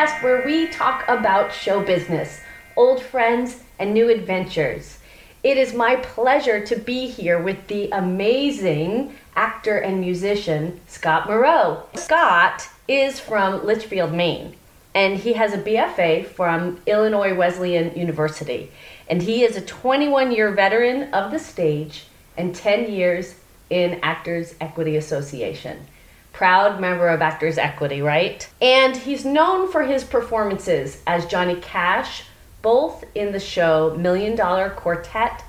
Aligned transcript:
podcast 0.00 0.22
where 0.22 0.42
we 0.44 0.66
talk 0.68 1.04
about 1.08 1.52
show 1.52 1.82
business, 1.82 2.40
old 2.76 3.02
friends, 3.02 3.62
and 3.78 3.92
new 3.92 4.08
adventures. 4.08 4.98
It 5.42 5.58
is 5.58 5.74
my 5.74 5.96
pleasure 5.96 6.64
to 6.66 6.76
be 6.76 7.06
here 7.06 7.38
with 7.38 7.66
the 7.66 7.90
amazing 7.90 9.14
actor 9.36 9.76
and 9.76 10.00
musician 10.00 10.80
Scott 10.86 11.28
Moreau. 11.28 11.82
Scott 11.94 12.68
is 12.88 13.20
from 13.20 13.66
Litchfield, 13.66 14.12
Maine, 14.12 14.54
and 14.94 15.18
he 15.18 15.34
has 15.34 15.52
a 15.52 15.58
BFA 15.58 16.26
from 16.26 16.80
Illinois 16.86 17.34
Wesleyan 17.34 17.94
University. 17.94 18.70
And 19.08 19.22
he 19.22 19.44
is 19.44 19.56
a 19.56 19.60
21 19.60 20.32
year 20.32 20.50
veteran 20.52 21.12
of 21.12 21.30
the 21.30 21.38
stage 21.38 22.06
and 22.36 22.54
10 22.54 22.90
years 22.90 23.34
in 23.68 24.00
Actors 24.02 24.54
Equity 24.60 24.96
Association 24.96 25.86
proud 26.32 26.80
member 26.80 27.08
of 27.08 27.22
Actors 27.22 27.58
Equity, 27.58 28.02
right? 28.02 28.48
And 28.60 28.96
he's 28.96 29.24
known 29.24 29.70
for 29.70 29.82
his 29.82 30.04
performances 30.04 31.02
as 31.06 31.26
Johnny 31.26 31.56
Cash, 31.56 32.24
both 32.62 33.04
in 33.14 33.32
the 33.32 33.40
show 33.40 33.96
Million 33.98 34.36
Dollar 34.36 34.70
Quartet, 34.70 35.44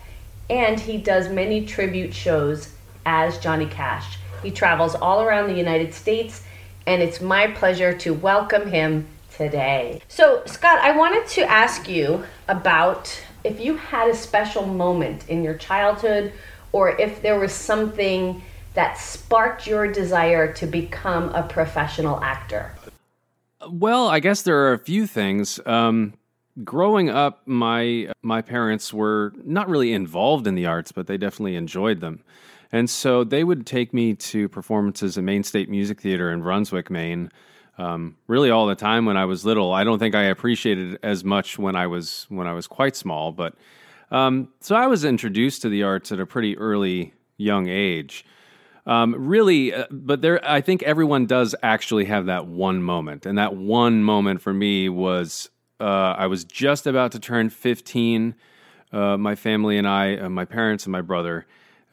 and 0.49 0.79
he 0.79 0.97
does 0.97 1.29
many 1.29 1.65
tribute 1.65 2.13
shows 2.13 2.73
as 3.05 3.37
Johnny 3.39 3.65
Cash. 3.65 4.17
He 4.43 4.51
travels 4.51 4.95
all 4.95 5.21
around 5.21 5.47
the 5.47 5.57
United 5.57 5.93
States, 5.93 6.43
and 6.87 7.01
it's 7.01 7.21
my 7.21 7.47
pleasure 7.47 7.95
to 7.99 8.13
welcome 8.13 8.69
him 8.69 9.07
today. 9.35 10.01
So, 10.07 10.43
Scott, 10.45 10.79
I 10.79 10.95
wanted 10.97 11.27
to 11.29 11.41
ask 11.43 11.87
you 11.87 12.25
about 12.47 13.23
if 13.43 13.59
you 13.59 13.77
had 13.77 14.09
a 14.09 14.15
special 14.15 14.65
moment 14.65 15.27
in 15.29 15.43
your 15.43 15.55
childhood 15.55 16.33
or 16.71 16.89
if 16.99 17.21
there 17.21 17.39
was 17.39 17.53
something 17.53 18.41
that 18.73 18.97
sparked 18.97 19.67
your 19.67 19.91
desire 19.91 20.51
to 20.53 20.65
become 20.65 21.29
a 21.29 21.43
professional 21.43 22.21
actor? 22.23 22.73
Well, 23.69 24.07
I 24.07 24.19
guess 24.19 24.41
there 24.41 24.57
are 24.57 24.73
a 24.73 24.79
few 24.79 25.05
things. 25.05 25.59
Um, 25.65 26.13
growing 26.63 27.09
up, 27.09 27.41
my 27.45 28.11
my 28.21 28.41
parents 28.41 28.93
were 28.93 29.33
not 29.43 29.69
really 29.69 29.93
involved 29.93 30.47
in 30.47 30.55
the 30.55 30.65
arts, 30.65 30.91
but 30.91 31.07
they 31.07 31.17
definitely 31.17 31.55
enjoyed 31.55 32.01
them, 32.01 32.23
and 32.71 32.89
so 32.89 33.23
they 33.23 33.43
would 33.43 33.65
take 33.65 33.93
me 33.93 34.15
to 34.15 34.49
performances 34.49 35.17
at 35.17 35.23
Maine 35.23 35.43
State 35.43 35.69
Music 35.69 36.01
Theater 36.01 36.31
in 36.31 36.41
Brunswick, 36.41 36.89
Maine. 36.89 37.31
Um, 37.77 38.17
really, 38.27 38.49
all 38.49 38.67
the 38.67 38.75
time 38.75 39.05
when 39.05 39.17
I 39.17 39.25
was 39.25 39.45
little. 39.45 39.73
I 39.73 39.83
don't 39.83 39.99
think 39.99 40.15
I 40.15 40.23
appreciated 40.23 40.93
it 40.93 40.99
as 41.03 41.23
much 41.23 41.59
when 41.59 41.75
I 41.75 41.87
was 41.87 42.25
when 42.29 42.47
I 42.47 42.53
was 42.53 42.67
quite 42.67 42.95
small, 42.95 43.31
but 43.31 43.55
um, 44.11 44.49
so 44.59 44.75
I 44.75 44.87
was 44.87 45.05
introduced 45.05 45.61
to 45.61 45.69
the 45.69 45.83
arts 45.83 46.11
at 46.11 46.19
a 46.19 46.25
pretty 46.25 46.57
early 46.57 47.13
young 47.37 47.67
age. 47.67 48.25
Um, 48.85 49.15
really, 49.17 49.73
uh, 49.73 49.85
but 49.91 50.21
there, 50.21 50.39
I 50.47 50.61
think 50.61 50.81
everyone 50.83 51.25
does 51.25 51.53
actually 51.61 52.05
have 52.05 52.25
that 52.25 52.47
one 52.47 52.81
moment, 52.81 53.25
and 53.25 53.37
that 53.37 53.55
one 53.55 54.03
moment 54.03 54.41
for 54.41 54.53
me 54.53 54.89
was 54.89 55.49
uh, 55.79 56.15
I 56.17 56.27
was 56.27 56.43
just 56.43 56.87
about 56.87 57.11
to 57.13 57.19
turn 57.19 57.49
15. 57.49 58.35
Uh, 58.91 59.17
my 59.17 59.35
family 59.35 59.77
and 59.77 59.87
I, 59.87 60.17
uh, 60.17 60.29
my 60.29 60.45
parents 60.45 60.85
and 60.85 60.91
my 60.91 61.01
brother, 61.01 61.45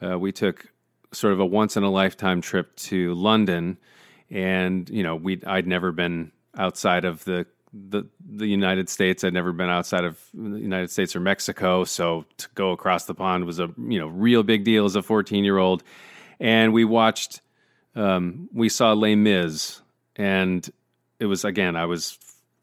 uh, 0.03 0.17
we 0.17 0.31
took 0.31 0.65
sort 1.11 1.33
of 1.33 1.39
a 1.39 1.45
once 1.45 1.77
in 1.77 1.83
a 1.83 1.89
lifetime 1.89 2.41
trip 2.41 2.75
to 2.75 3.13
London, 3.13 3.77
and 4.29 4.89
you 4.89 5.03
know, 5.03 5.15
we 5.15 5.41
I'd 5.45 5.67
never 5.67 5.91
been 5.91 6.31
outside 6.57 7.05
of 7.05 7.23
the 7.25 7.45
the 7.73 8.03
the 8.19 8.47
United 8.47 8.89
States. 8.89 9.23
I'd 9.23 9.33
never 9.33 9.53
been 9.53 9.69
outside 9.69 10.03
of 10.03 10.19
the 10.33 10.59
United 10.59 10.91
States 10.91 11.15
or 11.15 11.19
Mexico, 11.19 11.83
so 11.83 12.25
to 12.37 12.47
go 12.55 12.71
across 12.71 13.05
the 13.05 13.13
pond 13.13 13.45
was 13.45 13.59
a 13.59 13.69
you 13.77 13.99
know 13.99 14.07
real 14.07 14.43
big 14.43 14.63
deal 14.63 14.85
as 14.85 14.95
a 14.95 15.01
14 15.01 15.43
year 15.43 15.57
old 15.57 15.83
and 16.39 16.73
we 16.73 16.85
watched. 16.85 17.41
Um, 17.95 18.49
we 18.53 18.69
saw 18.69 18.93
Les 18.93 19.15
Mis, 19.15 19.81
and 20.15 20.69
it 21.19 21.25
was 21.25 21.43
again. 21.43 21.75
I 21.75 21.85
was 21.85 22.17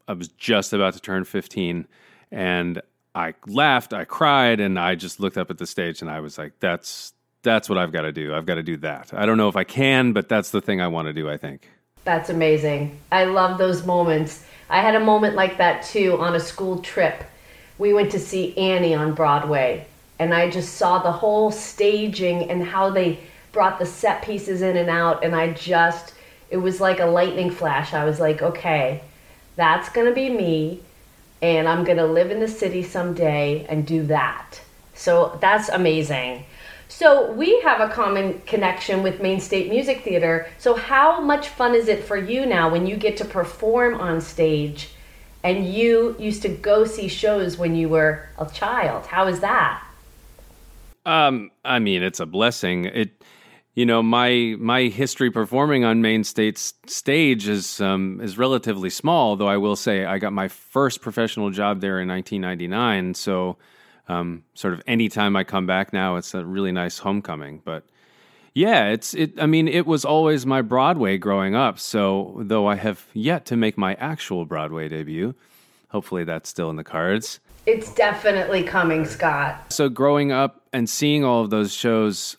I 0.07 0.13
was 0.13 0.29
just 0.29 0.73
about 0.73 0.93
to 0.93 0.99
turn 0.99 1.25
fifteen, 1.25 1.87
and 2.31 2.81
I 3.13 3.33
laughed, 3.45 3.93
I 3.93 4.05
cried, 4.05 4.59
and 4.59 4.79
I 4.79 4.95
just 4.95 5.19
looked 5.19 5.37
up 5.37 5.49
at 5.49 5.57
the 5.57 5.67
stage, 5.67 6.01
and 6.01 6.09
I 6.09 6.19
was 6.19 6.37
like, 6.37 6.53
"That's 6.59 7.13
that's 7.43 7.69
what 7.69 7.77
I've 7.77 7.91
got 7.91 8.01
to 8.01 8.11
do. 8.11 8.33
I've 8.33 8.45
got 8.45 8.55
to 8.55 8.63
do 8.63 8.77
that. 8.77 9.13
I 9.13 9.25
don't 9.25 9.37
know 9.37 9.49
if 9.49 9.55
I 9.55 9.63
can, 9.63 10.13
but 10.13 10.29
that's 10.29 10.51
the 10.51 10.61
thing 10.61 10.81
I 10.81 10.87
want 10.87 11.07
to 11.07 11.13
do. 11.13 11.29
I 11.29 11.37
think." 11.37 11.69
That's 12.03 12.29
amazing. 12.29 12.97
I 13.11 13.25
love 13.25 13.57
those 13.57 13.85
moments. 13.85 14.45
I 14.69 14.81
had 14.81 14.95
a 14.95 14.99
moment 14.99 15.35
like 15.35 15.57
that 15.57 15.83
too 15.83 16.17
on 16.19 16.35
a 16.35 16.39
school 16.39 16.79
trip. 16.79 17.23
We 17.77 17.93
went 17.93 18.11
to 18.11 18.19
see 18.19 18.57
Annie 18.57 18.95
on 18.95 19.13
Broadway, 19.13 19.85
and 20.19 20.33
I 20.33 20.49
just 20.49 20.75
saw 20.75 20.99
the 20.99 21.11
whole 21.11 21.51
staging 21.51 22.49
and 22.49 22.63
how 22.63 22.89
they 22.89 23.19
brought 23.57 23.79
the 23.79 23.85
set 23.87 24.21
pieces 24.21 24.61
in 24.61 24.77
and 24.77 24.87
out, 24.87 25.25
and 25.25 25.35
I 25.35 25.51
just, 25.51 26.13
it 26.51 26.57
was 26.57 26.79
like 26.79 26.99
a 26.99 27.07
lightning 27.07 27.49
flash. 27.49 27.91
I 27.91 28.05
was 28.05 28.19
like, 28.19 28.43
okay, 28.43 29.01
that's 29.55 29.89
going 29.89 30.05
to 30.05 30.13
be 30.13 30.29
me, 30.29 30.83
and 31.41 31.67
I'm 31.67 31.83
going 31.83 31.97
to 31.97 32.05
live 32.05 32.29
in 32.29 32.39
the 32.39 32.47
city 32.47 32.83
someday 32.83 33.65
and 33.67 33.83
do 33.83 34.05
that. 34.05 34.61
So 34.93 35.39
that's 35.41 35.69
amazing. 35.69 36.45
So 36.87 37.31
we 37.31 37.59
have 37.61 37.81
a 37.81 37.91
common 37.91 38.39
connection 38.41 39.01
with 39.01 39.23
Maine 39.23 39.39
State 39.39 39.71
Music 39.71 40.03
Theater. 40.03 40.47
So 40.59 40.75
how 40.75 41.19
much 41.19 41.47
fun 41.47 41.73
is 41.73 41.87
it 41.87 42.03
for 42.03 42.15
you 42.15 42.45
now 42.45 42.69
when 42.69 42.85
you 42.85 42.95
get 42.95 43.17
to 43.17 43.25
perform 43.25 43.95
on 43.95 44.21
stage 44.21 44.91
and 45.43 45.65
you 45.65 46.15
used 46.19 46.43
to 46.43 46.49
go 46.49 46.85
see 46.85 47.07
shows 47.07 47.57
when 47.57 47.75
you 47.75 47.89
were 47.89 48.29
a 48.37 48.45
child? 48.45 49.07
How 49.07 49.25
is 49.25 49.39
that? 49.39 49.83
Um, 51.07 51.51
I 51.63 51.79
mean, 51.79 52.03
it's 52.03 52.19
a 52.19 52.25
blessing. 52.25 52.85
It 52.85 53.16
you 53.77 53.85
know 53.85 54.01
my 54.01 54.55
my 54.57 54.85
history 54.85 55.29
performing 55.29 55.83
on 55.83 56.01
Maine 56.01 56.23
State's 56.23 56.73
stage 56.87 57.47
is 57.47 57.79
um, 57.79 58.19
is 58.23 58.35
relatively 58.35 58.89
small. 58.89 59.35
Though 59.35 59.47
I 59.47 59.57
will 59.57 59.75
say 59.75 60.03
I 60.03 60.17
got 60.17 60.33
my 60.33 60.47
first 60.47 60.99
professional 60.99 61.51
job 61.51 61.79
there 61.79 61.99
in 61.99 62.07
1999. 62.07 63.13
So 63.13 63.57
um, 64.07 64.41
sort 64.55 64.73
of 64.73 64.81
anytime 64.87 65.35
I 65.35 65.43
come 65.43 65.67
back 65.67 65.93
now, 65.93 66.15
it's 66.15 66.33
a 66.33 66.43
really 66.43 66.71
nice 66.71 66.97
homecoming. 66.97 67.61
But 67.63 67.83
yeah, 68.55 68.87
it's 68.87 69.13
it. 69.13 69.39
I 69.39 69.45
mean, 69.45 69.67
it 69.67 69.85
was 69.85 70.03
always 70.03 70.43
my 70.43 70.63
Broadway 70.63 71.19
growing 71.19 71.53
up. 71.53 71.77
So 71.77 72.35
though 72.39 72.65
I 72.65 72.77
have 72.77 73.05
yet 73.13 73.45
to 73.45 73.55
make 73.55 73.77
my 73.77 73.93
actual 73.99 74.45
Broadway 74.45 74.89
debut, 74.89 75.35
hopefully 75.89 76.23
that's 76.23 76.49
still 76.49 76.71
in 76.71 76.77
the 76.77 76.83
cards. 76.83 77.39
It's 77.67 77.93
definitely 77.93 78.63
coming, 78.63 79.05
Scott. 79.05 79.71
So 79.71 79.87
growing 79.87 80.31
up 80.31 80.63
and 80.73 80.89
seeing 80.89 81.23
all 81.23 81.43
of 81.43 81.51
those 81.51 81.71
shows 81.71 82.37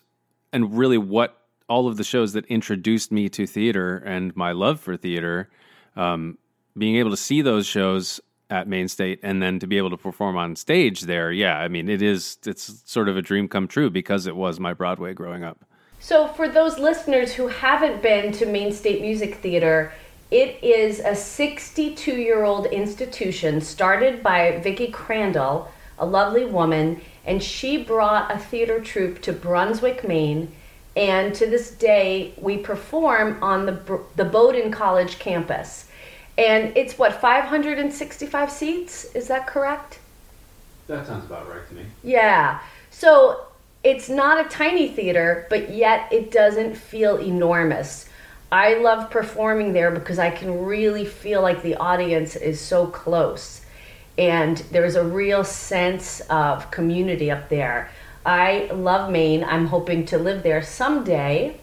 and 0.51 0.77
really 0.77 0.97
what 0.97 1.37
all 1.67 1.87
of 1.87 1.97
the 1.97 2.03
shows 2.03 2.33
that 2.33 2.45
introduced 2.45 3.11
me 3.11 3.29
to 3.29 3.45
theater 3.45 3.97
and 3.97 4.35
my 4.35 4.51
love 4.51 4.79
for 4.79 4.97
theater, 4.97 5.49
um, 5.95 6.37
being 6.77 6.95
able 6.95 7.11
to 7.11 7.17
see 7.17 7.41
those 7.41 7.67
shows 7.67 8.19
at 8.49 8.67
Maine 8.67 8.87
State 8.87 9.19
and 9.21 9.41
then 9.41 9.59
to 9.59 9.67
be 9.67 9.77
able 9.77 9.91
to 9.91 9.97
perform 9.97 10.35
on 10.35 10.55
stage 10.55 11.01
there, 11.01 11.31
yeah, 11.31 11.59
I 11.59 11.67
mean, 11.67 11.87
it 11.87 12.01
is 12.01 12.37
it's 12.45 12.81
sort 12.89 13.07
of 13.07 13.17
a 13.17 13.21
dream 13.21 13.47
come 13.47 13.67
true 13.67 13.89
because 13.89 14.25
it 14.25 14.35
was 14.35 14.59
my 14.59 14.73
Broadway 14.73 15.13
growing 15.13 15.43
up. 15.43 15.63
So, 15.99 16.27
for 16.29 16.47
those 16.47 16.79
listeners 16.79 17.33
who 17.33 17.47
haven't 17.47 18.01
been 18.01 18.31
to 18.33 18.45
Maine 18.45 18.71
State 18.71 19.01
Music 19.01 19.35
Theater, 19.35 19.91
it 20.31 20.63
is 20.63 20.99
a 20.99 21.15
62 21.15 22.13
year 22.13 22.43
old 22.43 22.67
institution 22.67 23.59
started 23.61 24.23
by 24.23 24.59
Vicki 24.59 24.87
Crandall, 24.91 25.69
a 25.97 26.05
lovely 26.05 26.45
woman, 26.45 27.01
and 27.29 27.43
she 27.43 27.77
brought 27.77 28.35
a 28.35 28.39
theater 28.39 28.81
troupe 28.81 29.21
to 29.21 29.31
Brunswick, 29.31 30.05
Maine. 30.05 30.51
And 30.97 31.33
to 31.35 31.45
this 31.45 31.69
day, 31.69 32.33
we 32.37 32.57
perform 32.57 33.41
on 33.43 33.67
the, 33.67 34.01
the 34.15 34.25
Bowdoin 34.25 34.71
College 34.71 35.19
campus. 35.19 35.87
And 36.39 36.75
it's 36.75 36.97
what, 36.97 37.21
565 37.21 38.51
seats? 38.51 39.13
Is 39.13 39.27
that 39.27 39.45
correct? 39.45 39.99
That 40.87 41.05
sounds 41.05 41.23
about 41.25 41.47
right 41.47 41.65
to 41.67 41.75
me. 41.75 41.85
Yeah. 42.03 42.61
So 42.89 43.45
it's 43.83 44.09
not 44.09 44.43
a 44.43 44.49
tiny 44.49 44.87
theater, 44.87 45.45
but 45.51 45.69
yet 45.69 46.11
it 46.11 46.31
doesn't 46.31 46.75
feel 46.75 47.17
enormous. 47.17 48.09
I 48.51 48.79
love 48.79 49.11
performing 49.11 49.73
there 49.73 49.91
because 49.91 50.17
I 50.17 50.31
can 50.31 50.65
really 50.65 51.05
feel 51.05 51.43
like 51.43 51.61
the 51.61 51.75
audience 51.75 52.35
is 52.35 52.59
so 52.59 52.87
close 52.87 53.61
and 54.19 54.57
there's 54.71 54.97
a 54.97 55.03
real 55.03 55.45
sense 55.45 56.19
of 56.29 56.69
community 56.71 57.31
up 57.31 57.47
there. 57.47 57.89
I 58.25 58.69
love 58.73 59.09
Maine. 59.09 59.45
I'm 59.45 59.67
hoping 59.67 60.05
to 60.07 60.17
live 60.17 60.43
there 60.43 60.61
someday. 60.61 61.57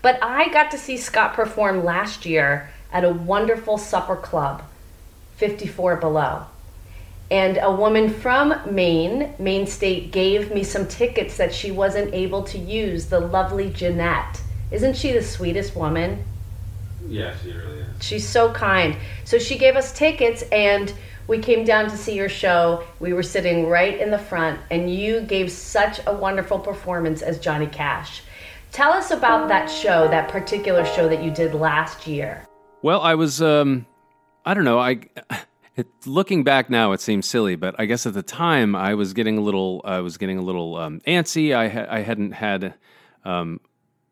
But 0.00 0.18
I 0.22 0.48
got 0.48 0.70
to 0.70 0.78
see 0.78 0.96
Scott 0.96 1.34
perform 1.34 1.84
last 1.84 2.24
year 2.24 2.70
at 2.90 3.04
a 3.04 3.12
wonderful 3.12 3.76
supper 3.76 4.16
club, 4.16 4.62
54 5.36 5.96
Below. 5.96 6.46
And 7.30 7.58
a 7.60 7.70
woman 7.70 8.08
from 8.08 8.54
Maine, 8.70 9.34
Maine 9.38 9.66
State, 9.66 10.10
gave 10.10 10.50
me 10.50 10.64
some 10.64 10.88
tickets 10.88 11.36
that 11.36 11.52
she 11.52 11.70
wasn't 11.70 12.14
able 12.14 12.42
to 12.44 12.58
use, 12.58 13.06
the 13.06 13.20
lovely 13.20 13.68
Jeanette. 13.68 14.40
Isn't 14.70 14.96
she 14.96 15.12
the 15.12 15.22
sweetest 15.22 15.76
woman? 15.76 16.24
Yeah, 17.06 17.34
she 17.42 17.52
really 17.52 17.80
is. 17.80 17.86
She's 18.00 18.26
so 18.26 18.50
kind. 18.50 18.96
So 19.24 19.38
she 19.38 19.58
gave 19.58 19.76
us 19.76 19.92
tickets, 19.92 20.42
and 20.50 20.90
we 21.28 21.38
came 21.38 21.64
down 21.64 21.88
to 21.90 21.96
see 21.96 22.14
your 22.14 22.28
show. 22.28 22.82
We 22.98 23.12
were 23.12 23.22
sitting 23.22 23.68
right 23.68 24.00
in 24.00 24.10
the 24.10 24.18
front, 24.18 24.58
and 24.70 24.92
you 24.92 25.20
gave 25.20 25.52
such 25.52 26.00
a 26.06 26.12
wonderful 26.12 26.58
performance 26.58 27.22
as 27.22 27.38
Johnny 27.38 27.66
Cash. 27.66 28.22
Tell 28.72 28.92
us 28.92 29.10
about 29.10 29.48
that 29.48 29.66
show, 29.66 30.08
that 30.08 30.28
particular 30.28 30.84
show 30.84 31.08
that 31.08 31.22
you 31.22 31.30
did 31.30 31.54
last 31.54 32.06
year. 32.06 32.44
Well, 32.82 33.00
I 33.00 33.14
was 33.14 33.40
um, 33.40 33.86
I 34.44 34.54
don't 34.54 34.64
know. 34.64 34.78
I 34.78 35.00
it, 35.76 35.88
looking 36.06 36.44
back 36.44 36.70
now, 36.70 36.92
it 36.92 37.00
seems 37.00 37.26
silly, 37.26 37.56
but 37.56 37.74
I 37.78 37.84
guess 37.84 38.06
at 38.06 38.14
the 38.14 38.22
time 38.22 38.74
I 38.74 38.94
was 38.94 39.12
getting 39.12 39.36
a 39.38 39.42
little, 39.42 39.82
I 39.84 40.00
was 40.00 40.16
getting 40.16 40.38
a 40.38 40.42
little 40.42 40.76
um, 40.76 41.00
antsy. 41.06 41.54
I 41.54 41.68
ha- 41.68 41.86
I 41.88 42.00
hadn't 42.00 42.32
had, 42.32 42.74
um, 43.24 43.60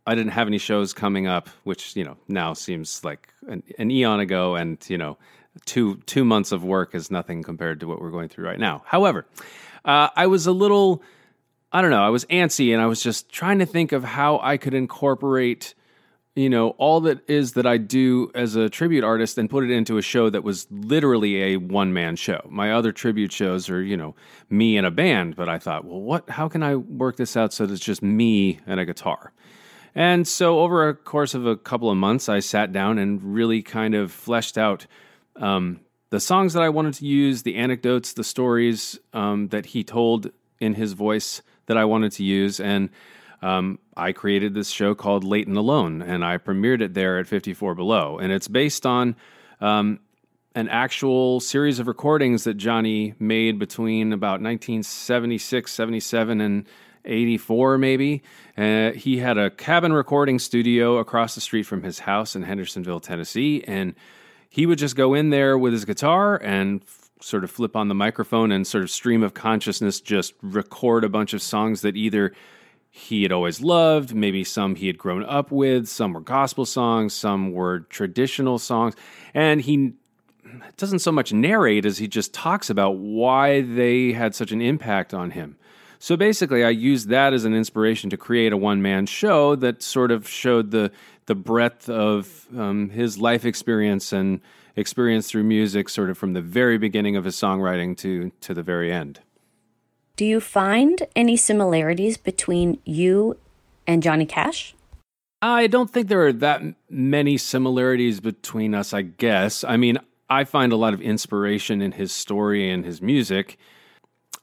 I 0.06 0.14
didn't 0.14 0.32
have 0.32 0.46
any 0.46 0.58
shows 0.58 0.92
coming 0.92 1.26
up, 1.26 1.48
which 1.64 1.96
you 1.96 2.04
know 2.04 2.16
now 2.28 2.52
seems 2.52 3.04
like 3.04 3.28
an, 3.48 3.62
an 3.78 3.90
eon 3.90 4.20
ago, 4.20 4.54
and 4.54 4.78
you 4.88 4.98
know 4.98 5.18
two 5.64 5.96
two 6.06 6.24
months 6.24 6.52
of 6.52 6.64
work 6.64 6.94
is 6.94 7.10
nothing 7.10 7.42
compared 7.42 7.80
to 7.80 7.86
what 7.86 8.00
we're 8.00 8.10
going 8.10 8.28
through 8.28 8.46
right 8.46 8.58
now. 8.58 8.82
However, 8.86 9.26
uh, 9.84 10.08
I 10.14 10.26
was 10.26 10.46
a 10.46 10.52
little, 10.52 11.02
I 11.72 11.82
don't 11.82 11.90
know, 11.90 12.02
I 12.02 12.10
was 12.10 12.24
antsy, 12.26 12.72
and 12.72 12.82
I 12.82 12.86
was 12.86 13.02
just 13.02 13.28
trying 13.28 13.58
to 13.58 13.66
think 13.66 13.92
of 13.92 14.04
how 14.04 14.38
I 14.42 14.56
could 14.56 14.74
incorporate 14.74 15.74
you 16.36 16.50
know, 16.50 16.70
all 16.70 17.00
that 17.00 17.28
is 17.28 17.54
that 17.54 17.66
I 17.66 17.78
do 17.78 18.30
as 18.34 18.56
a 18.56 18.68
tribute 18.68 19.02
artist 19.02 19.38
and 19.38 19.48
put 19.48 19.64
it 19.64 19.70
into 19.70 19.96
a 19.96 20.02
show 20.02 20.28
that 20.28 20.44
was 20.44 20.66
literally 20.70 21.42
a 21.42 21.56
one 21.56 21.94
man 21.94 22.14
show. 22.14 22.46
My 22.50 22.72
other 22.72 22.92
tribute 22.92 23.32
shows 23.32 23.70
are, 23.70 23.82
you 23.82 23.96
know, 23.96 24.14
me 24.50 24.76
and 24.76 24.86
a 24.86 24.90
band, 24.90 25.34
but 25.34 25.48
I 25.48 25.58
thought, 25.58 25.86
well, 25.86 26.00
what, 26.00 26.28
how 26.28 26.46
can 26.46 26.62
I 26.62 26.76
work 26.76 27.16
this 27.16 27.38
out 27.38 27.54
so 27.54 27.64
that 27.64 27.72
it's 27.72 27.82
just 27.82 28.02
me 28.02 28.60
and 28.66 28.78
a 28.78 28.84
guitar? 28.84 29.32
And 29.96 30.28
so 30.28 30.60
over 30.60 30.90
a 30.90 30.94
course 30.94 31.34
of 31.34 31.46
a 31.46 31.56
couple 31.56 31.90
of 31.90 31.96
months, 31.96 32.28
I 32.28 32.40
sat 32.40 32.70
down 32.70 32.98
and 32.98 33.34
really 33.34 33.62
kind 33.62 33.94
of 33.94 34.12
fleshed 34.12 34.58
out 34.58 34.86
um, 35.36 35.80
the 36.10 36.20
songs 36.20 36.52
that 36.52 36.62
I 36.62 36.68
wanted 36.68 36.92
to 36.94 37.06
use, 37.06 37.42
the 37.42 37.56
anecdotes, 37.56 38.12
the 38.12 38.22
stories 38.22 39.00
um, 39.14 39.48
that 39.48 39.66
he 39.66 39.82
told 39.82 40.30
in 40.60 40.74
his 40.74 40.92
voice 40.92 41.40
that 41.64 41.78
I 41.78 41.86
wanted 41.86 42.12
to 42.12 42.24
use. 42.24 42.60
And 42.60 42.90
um, 43.40 43.78
I 43.96 44.12
created 44.12 44.52
this 44.52 44.68
show 44.68 44.94
called 44.94 45.24
Late 45.24 45.46
and 45.46 45.56
Alone, 45.56 46.02
and 46.02 46.22
I 46.22 46.36
premiered 46.36 46.82
it 46.82 46.92
there 46.92 47.18
at 47.18 47.26
54 47.26 47.74
Below. 47.74 48.18
And 48.18 48.30
it's 48.32 48.48
based 48.48 48.84
on 48.84 49.16
um, 49.62 50.00
an 50.54 50.68
actual 50.68 51.40
series 51.40 51.78
of 51.78 51.86
recordings 51.86 52.44
that 52.44 52.58
Johnny 52.58 53.14
made 53.18 53.58
between 53.58 54.12
about 54.12 54.42
1976, 54.42 55.72
77, 55.72 56.40
and 56.42 56.66
84, 57.06 57.78
maybe. 57.78 58.22
Uh, 58.56 58.92
he 58.92 59.18
had 59.18 59.38
a 59.38 59.50
cabin 59.50 59.92
recording 59.92 60.38
studio 60.38 60.98
across 60.98 61.34
the 61.34 61.40
street 61.40 61.64
from 61.64 61.82
his 61.82 62.00
house 62.00 62.36
in 62.36 62.42
Hendersonville, 62.42 63.00
Tennessee. 63.00 63.62
And 63.66 63.94
he 64.48 64.66
would 64.66 64.78
just 64.78 64.96
go 64.96 65.14
in 65.14 65.30
there 65.30 65.58
with 65.58 65.72
his 65.72 65.84
guitar 65.84 66.36
and 66.36 66.82
f- 66.82 67.10
sort 67.20 67.44
of 67.44 67.50
flip 67.50 67.76
on 67.76 67.88
the 67.88 67.94
microphone 67.94 68.52
and 68.52 68.66
sort 68.66 68.84
of 68.84 68.90
stream 68.90 69.22
of 69.22 69.34
consciousness 69.34 70.00
just 70.00 70.34
record 70.42 71.04
a 71.04 71.08
bunch 71.08 71.32
of 71.32 71.42
songs 71.42 71.82
that 71.82 71.96
either 71.96 72.32
he 72.96 73.22
had 73.22 73.32
always 73.32 73.60
loved, 73.60 74.14
maybe 74.14 74.42
some 74.42 74.74
he 74.74 74.86
had 74.86 74.96
grown 74.96 75.22
up 75.24 75.50
with, 75.50 75.86
some 75.86 76.14
were 76.14 76.20
gospel 76.20 76.64
songs, 76.64 77.12
some 77.12 77.52
were 77.52 77.80
traditional 77.80 78.58
songs, 78.58 78.94
and 79.34 79.60
he 79.60 79.92
doesn't 80.78 81.00
so 81.00 81.12
much 81.12 81.32
narrate 81.32 81.84
as 81.84 81.98
he 81.98 82.08
just 82.08 82.32
talks 82.32 82.70
about 82.70 82.96
why 82.96 83.60
they 83.60 84.12
had 84.12 84.34
such 84.34 84.50
an 84.50 84.62
impact 84.62 85.12
on 85.12 85.32
him. 85.32 85.58
So 85.98 86.16
basically, 86.16 86.64
I 86.64 86.70
used 86.70 87.08
that 87.08 87.32
as 87.32 87.44
an 87.44 87.54
inspiration 87.54 88.10
to 88.10 88.16
create 88.16 88.52
a 88.52 88.56
one 88.56 88.82
man 88.82 89.06
show 89.06 89.56
that 89.56 89.82
sort 89.82 90.10
of 90.10 90.28
showed 90.28 90.70
the 90.70 90.90
the 91.26 91.34
breadth 91.34 91.88
of 91.88 92.46
um, 92.56 92.90
his 92.90 93.18
life 93.18 93.44
experience 93.44 94.12
and 94.12 94.40
experience 94.76 95.28
through 95.28 95.42
music, 95.42 95.88
sort 95.88 96.10
of 96.10 96.16
from 96.16 96.34
the 96.34 96.40
very 96.40 96.78
beginning 96.78 97.16
of 97.16 97.24
his 97.24 97.36
songwriting 97.36 97.96
to 97.98 98.30
to 98.42 98.54
the 98.54 98.62
very 98.62 98.92
end. 98.92 99.20
Do 100.16 100.24
you 100.24 100.40
find 100.40 101.06
any 101.14 101.36
similarities 101.36 102.16
between 102.16 102.78
you 102.84 103.38
and 103.86 104.02
Johnny 104.02 104.24
Cash? 104.24 104.74
I 105.42 105.66
don't 105.66 105.90
think 105.90 106.08
there 106.08 106.26
are 106.26 106.32
that 106.32 106.62
many 106.88 107.36
similarities 107.36 108.20
between 108.20 108.74
us, 108.74 108.94
I 108.94 109.02
guess. 109.02 109.62
I 109.62 109.76
mean, 109.76 109.98
I 110.30 110.44
find 110.44 110.72
a 110.72 110.76
lot 110.76 110.94
of 110.94 111.00
inspiration 111.00 111.82
in 111.82 111.92
his 111.92 112.12
story 112.12 112.70
and 112.70 112.84
his 112.84 113.02
music. 113.02 113.58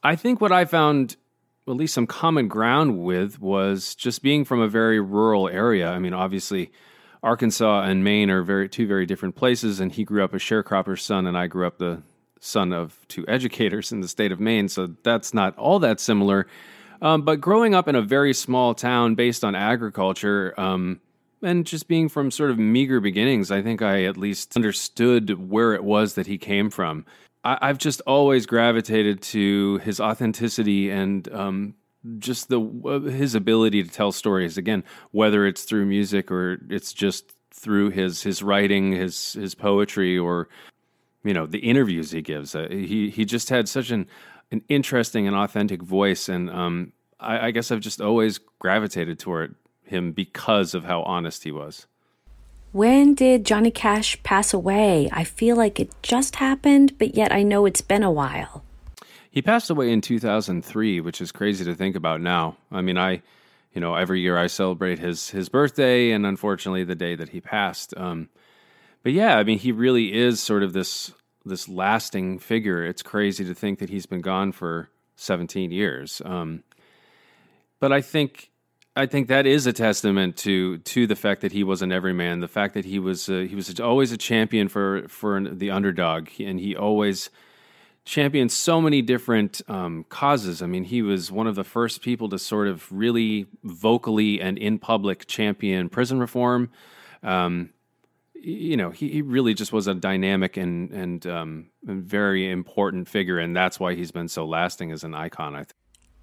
I 0.04 0.16
think 0.16 0.40
what 0.40 0.52
I 0.52 0.66
found 0.66 1.16
at 1.68 1.76
least 1.76 1.94
some 1.94 2.08
common 2.08 2.48
ground 2.48 3.04
with 3.04 3.40
was 3.40 3.96
just 3.96 4.22
being 4.22 4.44
from 4.44 4.60
a 4.60 4.68
very 4.68 5.00
rural 5.00 5.48
area. 5.48 5.90
I 5.90 6.00
mean, 6.00 6.14
obviously, 6.14 6.72
Arkansas 7.22 7.84
and 7.84 8.04
Maine 8.04 8.30
are 8.30 8.44
very 8.44 8.68
two 8.68 8.86
very 8.86 9.06
different 9.06 9.36
places, 9.36 9.80
and 9.80 9.92
he 9.92 10.04
grew 10.04 10.24
up 10.24 10.34
a 10.34 10.38
sharecropper's 10.38 11.02
son, 11.02 11.26
and 11.26 11.38
I 11.38 11.48
grew 11.48 11.66
up 11.66 11.78
the 11.78 12.02
son 12.42 12.74
of 12.74 12.98
two 13.08 13.26
educators 13.28 13.94
in 13.94 14.02
the 14.02 14.08
state 14.10 14.34
of 14.34 14.40
Maine, 14.40 14.68
so 14.68 14.94
that's 15.04 15.34
not 15.34 15.58
all 15.58 15.80
that 15.80 16.02
similar. 16.02 16.48
Um, 17.02 17.22
but 17.22 17.40
growing 17.40 17.74
up 17.74 17.88
in 17.88 17.96
a 17.96 18.02
very 18.02 18.34
small 18.34 18.74
town 18.74 19.16
based 19.16 19.44
on 19.44 19.56
agriculture, 19.56 20.54
um, 20.58 21.00
and 21.42 21.66
just 21.66 21.88
being 21.88 22.10
from 22.10 22.32
sort 22.32 22.52
of 22.52 22.60
meager 22.60 23.00
beginnings, 23.00 23.52
I 23.52 23.62
think 23.62 23.82
I 23.82 24.04
at 24.04 24.18
least 24.18 24.56
understood 24.56 25.50
where 25.50 25.74
it 25.74 25.84
was 25.84 26.16
that 26.16 26.28
he 26.28 26.38
came 26.38 26.70
from. 26.70 27.06
I, 27.44 27.68
have 27.68 27.78
just 27.78 28.02
always 28.02 28.46
gravitated 28.46 29.22
to 29.22 29.78
his 29.80 30.00
authenticity 30.00 30.90
and 30.90 31.32
um, 31.34 31.76
just 32.20 32.50
the 32.50 32.60
his 32.60 33.36
ability 33.36 33.84
to 33.84 33.90
tell 33.90 34.12
stories. 34.12 34.58
Again, 34.58 34.84
whether 35.12 35.46
it's 35.46 35.64
through 35.64 35.86
music 35.86 36.32
or 36.32 36.60
it's 36.70 36.94
just 36.94 37.34
through 37.52 37.90
his 37.90 38.24
his 38.24 38.42
writing, 38.42 38.94
his 38.94 39.34
his 39.34 39.56
poetry, 39.56 40.18
or 40.18 40.48
you 41.24 41.34
know 41.34 41.46
the 41.46 41.60
interviews 41.60 42.12
he 42.12 42.22
gives. 42.22 42.56
Uh, 42.56 42.68
he 42.70 43.10
he 43.10 43.26
just 43.26 43.50
had 43.50 43.68
such 43.68 43.92
an 43.92 44.08
an 44.52 44.62
interesting 44.70 45.28
and 45.28 45.36
authentic 45.36 45.82
voice, 45.82 46.30
and 46.30 46.50
um, 46.50 46.94
I, 47.20 47.48
I 47.48 47.52
guess 47.52 47.72
I've 47.72 47.80
just 47.80 48.02
always 48.02 48.40
gravitated 48.60 49.20
toward 49.20 49.56
him 49.84 50.12
because 50.12 50.74
of 50.74 50.86
how 50.86 51.04
honest 51.04 51.44
he 51.44 51.52
was. 51.52 51.88
When 52.74 53.14
did 53.14 53.46
Johnny 53.46 53.70
Cash 53.70 54.24
pass 54.24 54.52
away? 54.52 55.08
I 55.12 55.26
feel 55.26 55.56
like 55.56 55.80
it 55.80 55.92
just 56.02 56.38
happened, 56.38 56.98
but 56.98 57.14
yet 57.14 57.32
I 57.32 57.44
know 57.44 57.68
it's 57.68 57.82
been 57.82 58.02
a 58.02 58.12
while. 58.12 58.64
He 59.30 59.44
passed 59.44 59.70
away 59.70 59.92
in 59.92 60.02
2003, 60.02 61.00
which 61.00 61.22
is 61.22 61.32
crazy 61.32 61.64
to 61.66 61.76
think 61.76 61.96
about 61.96 62.20
now. 62.20 62.58
I 62.72 62.82
mean, 62.82 62.98
I, 62.98 63.22
you 63.76 63.80
know, 63.80 63.94
every 63.94 64.22
year 64.22 64.40
I 64.40 64.48
celebrate 64.48 64.98
his 64.98 65.30
his 65.30 65.50
birthday, 65.50 66.10
and 66.10 66.26
unfortunately, 66.26 66.84
the 66.84 66.96
day 66.96 67.14
that 67.14 67.30
he 67.30 67.40
passed. 67.40 67.96
Um, 67.96 68.30
but 69.04 69.12
yeah, 69.12 69.38
I 69.38 69.44
mean, 69.44 69.60
he 69.60 69.72
really 69.72 70.12
is 70.12 70.42
sort 70.42 70.64
of 70.64 70.74
this 70.74 71.12
this 71.46 71.70
lasting 71.70 72.40
figure. 72.40 72.84
It's 72.84 73.04
crazy 73.04 73.46
to 73.46 73.54
think 73.54 73.78
that 73.80 73.92
he's 73.92 74.08
been 74.08 74.22
gone 74.22 74.52
for 74.52 74.90
17 75.18 75.70
years. 75.70 76.24
Um, 76.26 76.64
but 77.80 77.92
I 77.92 78.02
think 78.02 78.50
I 78.96 79.08
think 79.08 79.28
that 79.28 79.48
is 79.48 79.66
a 79.66 79.74
testament 79.74 80.38
to 80.38 80.78
to 80.80 81.08
the 81.08 81.16
fact 81.16 81.42
that 81.42 81.52
he 81.52 81.64
was 81.64 81.82
an 81.82 81.92
everyman, 81.92 82.42
the 82.42 82.48
fact 82.48 82.76
that 82.76 82.86
he 82.86 83.00
was 83.00 83.28
uh, 83.28 83.46
he 83.50 83.56
was 83.56 83.80
always 83.80 84.12
a 84.12 84.18
champion 84.18 84.68
for 84.68 85.08
for 85.08 85.42
the 85.42 85.72
underdog, 85.72 86.30
and 86.40 86.60
he 86.60 86.76
always 86.76 87.32
championed 88.06 88.52
so 88.52 88.82
many 88.82 89.02
different 89.02 89.62
um, 89.68 90.06
causes. 90.10 90.62
I 90.62 90.68
mean, 90.68 90.84
he 90.84 91.02
was 91.02 91.32
one 91.32 91.48
of 91.48 91.56
the 91.56 91.64
first 91.64 92.02
people 92.02 92.30
to 92.30 92.38
sort 92.38 92.68
of 92.68 92.92
really 92.92 93.48
vocally 93.64 94.42
and 94.42 94.58
in 94.58 94.78
public 94.78 95.26
champion 95.26 95.90
prison 95.90 96.20
reform. 96.20 96.70
Um, 97.24 97.72
you 98.36 98.76
know, 98.76 98.92
he, 98.92 99.08
he 99.08 99.22
really 99.22 99.54
just 99.54 99.72
was 99.72 99.88
a 99.88 99.96
dynamic 99.96 100.58
and 100.58 100.92
and, 100.92 101.26
um, 101.26 101.70
very 101.84 102.52
important 102.52 103.08
figure, 103.08 103.40
and 103.40 103.56
that's 103.56 103.80
why 103.80 103.96
he's 103.96 104.12
been 104.12 104.28
so 104.28 104.46
lasting 104.46 104.92
as 104.92 105.04
an 105.04 105.16
icon. 105.16 105.56
I 105.56 105.60
think. 105.60 105.74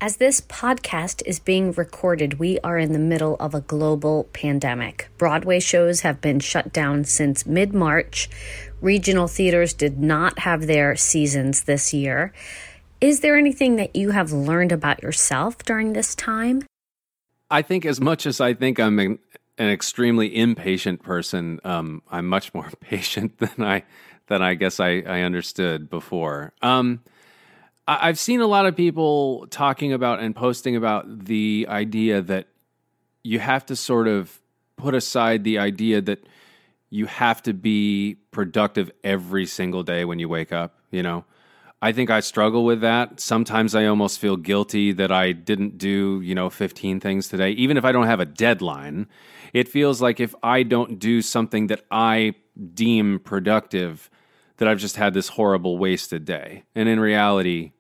As 0.03 0.17
this 0.17 0.41
podcast 0.41 1.23
is 1.27 1.39
being 1.39 1.73
recorded, 1.73 2.39
we 2.39 2.59
are 2.61 2.79
in 2.79 2.95
the 2.95 2.99
middle 2.99 3.37
of 3.37 3.55
a 3.55 3.61
global 3.61 4.25
pandemic. 4.33 5.11
Broadway 5.19 5.61
shows 5.61 6.01
have 6.01 6.23
been 6.23 6.41
shut 6.41 6.73
down 6.73 7.05
since 7.05 7.45
mid 7.45 7.75
March. 7.75 8.31
Regional 8.81 9.29
theaters 9.29 9.75
did 9.75 9.99
not 9.99 10.39
have 10.39 10.67
their 10.67 10.97
seasons 10.97 11.65
this 11.65 11.93
year. 11.93 12.33
Is 13.03 13.21
there 13.21 13.37
anything 13.37 13.77
that 13.77 13.95
you 13.95 14.13
have 14.13 14.33
learned 14.33 14.73
about 14.73 15.03
yourself 15.03 15.59
during 15.59 15.93
this 15.93 16.15
time? 16.15 16.65
I 17.51 17.61
think, 17.61 17.85
as 17.85 18.01
much 18.01 18.25
as 18.25 18.41
I 18.41 18.55
think 18.55 18.81
I'm 18.81 18.99
an 18.99 19.19
an 19.59 19.69
extremely 19.69 20.35
impatient 20.35 21.03
person. 21.03 21.61
Um, 21.63 22.03
I'm 22.11 22.27
much 22.27 22.55
more 22.55 22.71
patient 22.81 23.37
than 23.37 23.67
I 23.67 23.83
than 24.29 24.41
I 24.41 24.55
guess 24.55 24.81
I, 24.81 25.03
I 25.07 25.21
understood 25.21 25.91
before. 25.91 26.55
Um, 26.63 27.01
I've 27.93 28.19
seen 28.19 28.41
a 28.41 28.47
lot 28.47 28.67
of 28.67 28.77
people 28.77 29.47
talking 29.51 29.93
about 29.93 30.21
and 30.21 30.35
posting 30.35 30.77
about 30.77 31.25
the 31.25 31.67
idea 31.69 32.23
that 32.23 32.47
you 33.25 33.39
have 33.41 33.67
to 33.67 33.77
sort 33.77 34.07
of 34.07 34.41
put 34.77 34.95
aside 34.95 35.45
the 35.45 35.59
idea 35.59 36.01
that 36.01 36.25
you 36.89 37.07
have 37.07 37.43
to 37.43 37.53
be 37.53 38.19
productive 38.31 38.91
every 39.03 39.47
single 39.47 39.83
day 39.83 40.05
when 40.05 40.19
you 40.19 40.29
wake 40.29 40.53
up. 40.53 40.79
You 40.91 41.03
know, 41.03 41.25
I 41.83 41.93
think 41.93 42.11
I 42.11 42.21
struggle 42.21 42.65
with 42.65 42.81
that. 42.83 43.19
Sometimes 43.21 43.75
I 43.75 43.87
almost 43.87 44.21
feel 44.21 44.37
guilty 44.37 44.93
that 44.93 45.11
I 45.11 45.33
didn't 45.33 45.77
do, 45.77 46.21
you 46.23 46.35
know, 46.35 46.49
15 46.49 47.01
things 47.01 47.29
today, 47.29 47.51
even 47.53 47.77
if 47.77 47.85
I 47.85 47.93
don't 47.93 48.07
have 48.07 48.21
a 48.21 48.27
deadline 48.27 49.09
it 49.53 49.69
feels 49.69 50.01
like 50.01 50.21
if 50.21 50.35
I 50.43 50.63
don't 50.63 50.99
do 50.99 51.23
something 51.23 51.69
that 51.69 51.85
I 51.91 52.35
deem 52.75 53.19
productive, 53.21 54.11
that 54.59 54.69
I've 54.69 54.79
just 54.79 54.97
had 54.97 55.15
this 55.15 55.29
horrible 55.29 55.79
wasted 55.79 56.25
day. 56.25 56.65
And 56.75 56.89
in 56.89 57.01
reality, 57.01 57.73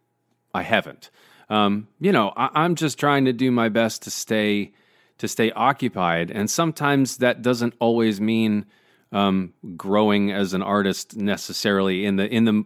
I 0.55 0.63
haven't. 0.63 1.11
Um, 1.49 1.89
you 2.01 2.13
know, 2.13 2.33
I, 2.37 2.51
I'm 2.55 2.75
just 2.75 2.99
trying 2.99 3.25
to 3.25 3.33
do 3.33 3.51
my 3.51 3.69
best 3.69 4.03
to 4.03 4.11
stay 4.11 4.73
to 5.19 5.29
stay 5.29 5.51
occupied, 5.53 6.31
and 6.31 6.49
sometimes 6.51 7.19
that 7.19 7.43
doesn't 7.43 7.75
always 7.79 8.21
mean 8.21 8.65
um, 9.13 9.53
growing 9.77 10.31
as 10.33 10.55
an 10.55 10.63
artist 10.63 11.17
necessarily 11.17 12.07
in 12.07 12.17
the 12.17 12.27
in 12.27 12.45
the 12.45 12.65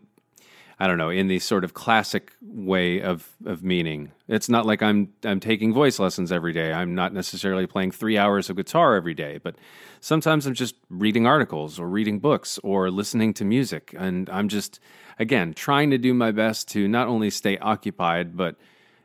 I 0.79 0.87
don't 0.87 0.99
know 0.99 1.11
in 1.11 1.29
the 1.29 1.39
sort 1.39 1.65
of 1.65 1.75
classic 1.75 2.33
way 2.43 3.01
of 3.01 3.29
of 3.45 3.63
meaning. 3.63 4.13
It's 4.29 4.49
not 4.49 4.67
like 4.67 4.83
I'm 4.83 5.13
I'm 5.25 5.41
taking 5.41 5.73
voice 5.73 5.99
lessons 5.99 6.33
every 6.33 6.53
day. 6.53 6.73
I'm 6.73 6.95
not 6.95 7.13
necessarily 7.13 7.67
playing 7.67 7.93
three 7.93 8.19
hours 8.19 8.51
of 8.51 8.57
guitar 8.57 8.95
every 8.97 9.15
day, 9.15 9.39
but 9.39 9.57
sometimes 10.01 10.47
I'm 10.47 10.55
just 10.55 10.75
reading 10.91 11.27
articles 11.27 11.79
or 11.79 11.89
reading 11.89 12.19
books 12.19 12.59
or 12.63 12.91
listening 12.91 13.35
to 13.35 13.45
music, 13.45 13.95
and 13.97 14.29
I'm 14.31 14.49
just 14.49 14.81
again 15.19 15.55
trying 15.55 15.91
to 15.91 15.99
do 15.99 16.13
my 16.13 16.33
best 16.33 16.69
to 16.69 16.89
not 16.89 17.09
only 17.09 17.31
stay 17.31 17.57
occupied 17.59 18.37
but 18.37 18.57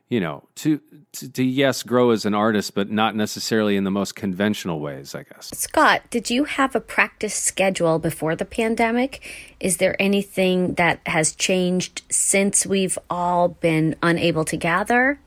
you 0.09 0.19
know, 0.19 0.43
to, 0.55 0.81
to, 1.13 1.29
to 1.29 1.43
yes, 1.43 1.83
grow 1.83 2.09
as 2.09 2.25
an 2.25 2.33
artist, 2.33 2.73
but 2.73 2.89
not 2.89 3.15
necessarily 3.15 3.75
in 3.75 3.83
the 3.83 3.91
most 3.91 4.15
conventional 4.15 4.79
ways, 4.79 5.13
I 5.13 5.23
guess. 5.23 5.51
Scott, 5.53 6.01
did 6.09 6.31
you 6.31 6.45
have 6.45 6.75
a 6.75 6.81
practice 6.81 7.35
schedule 7.35 7.99
before 7.99 8.35
the 8.35 8.45
pandemic? 8.45 9.55
Is 9.59 9.77
there 9.77 9.95
anything 10.01 10.73
that 10.75 10.99
has 11.05 11.35
changed 11.35 12.01
since 12.09 12.65
we've 12.65 12.97
all 13.09 13.49
been 13.49 13.95
unable 14.01 14.45
to 14.45 14.57
gather? 14.57 15.19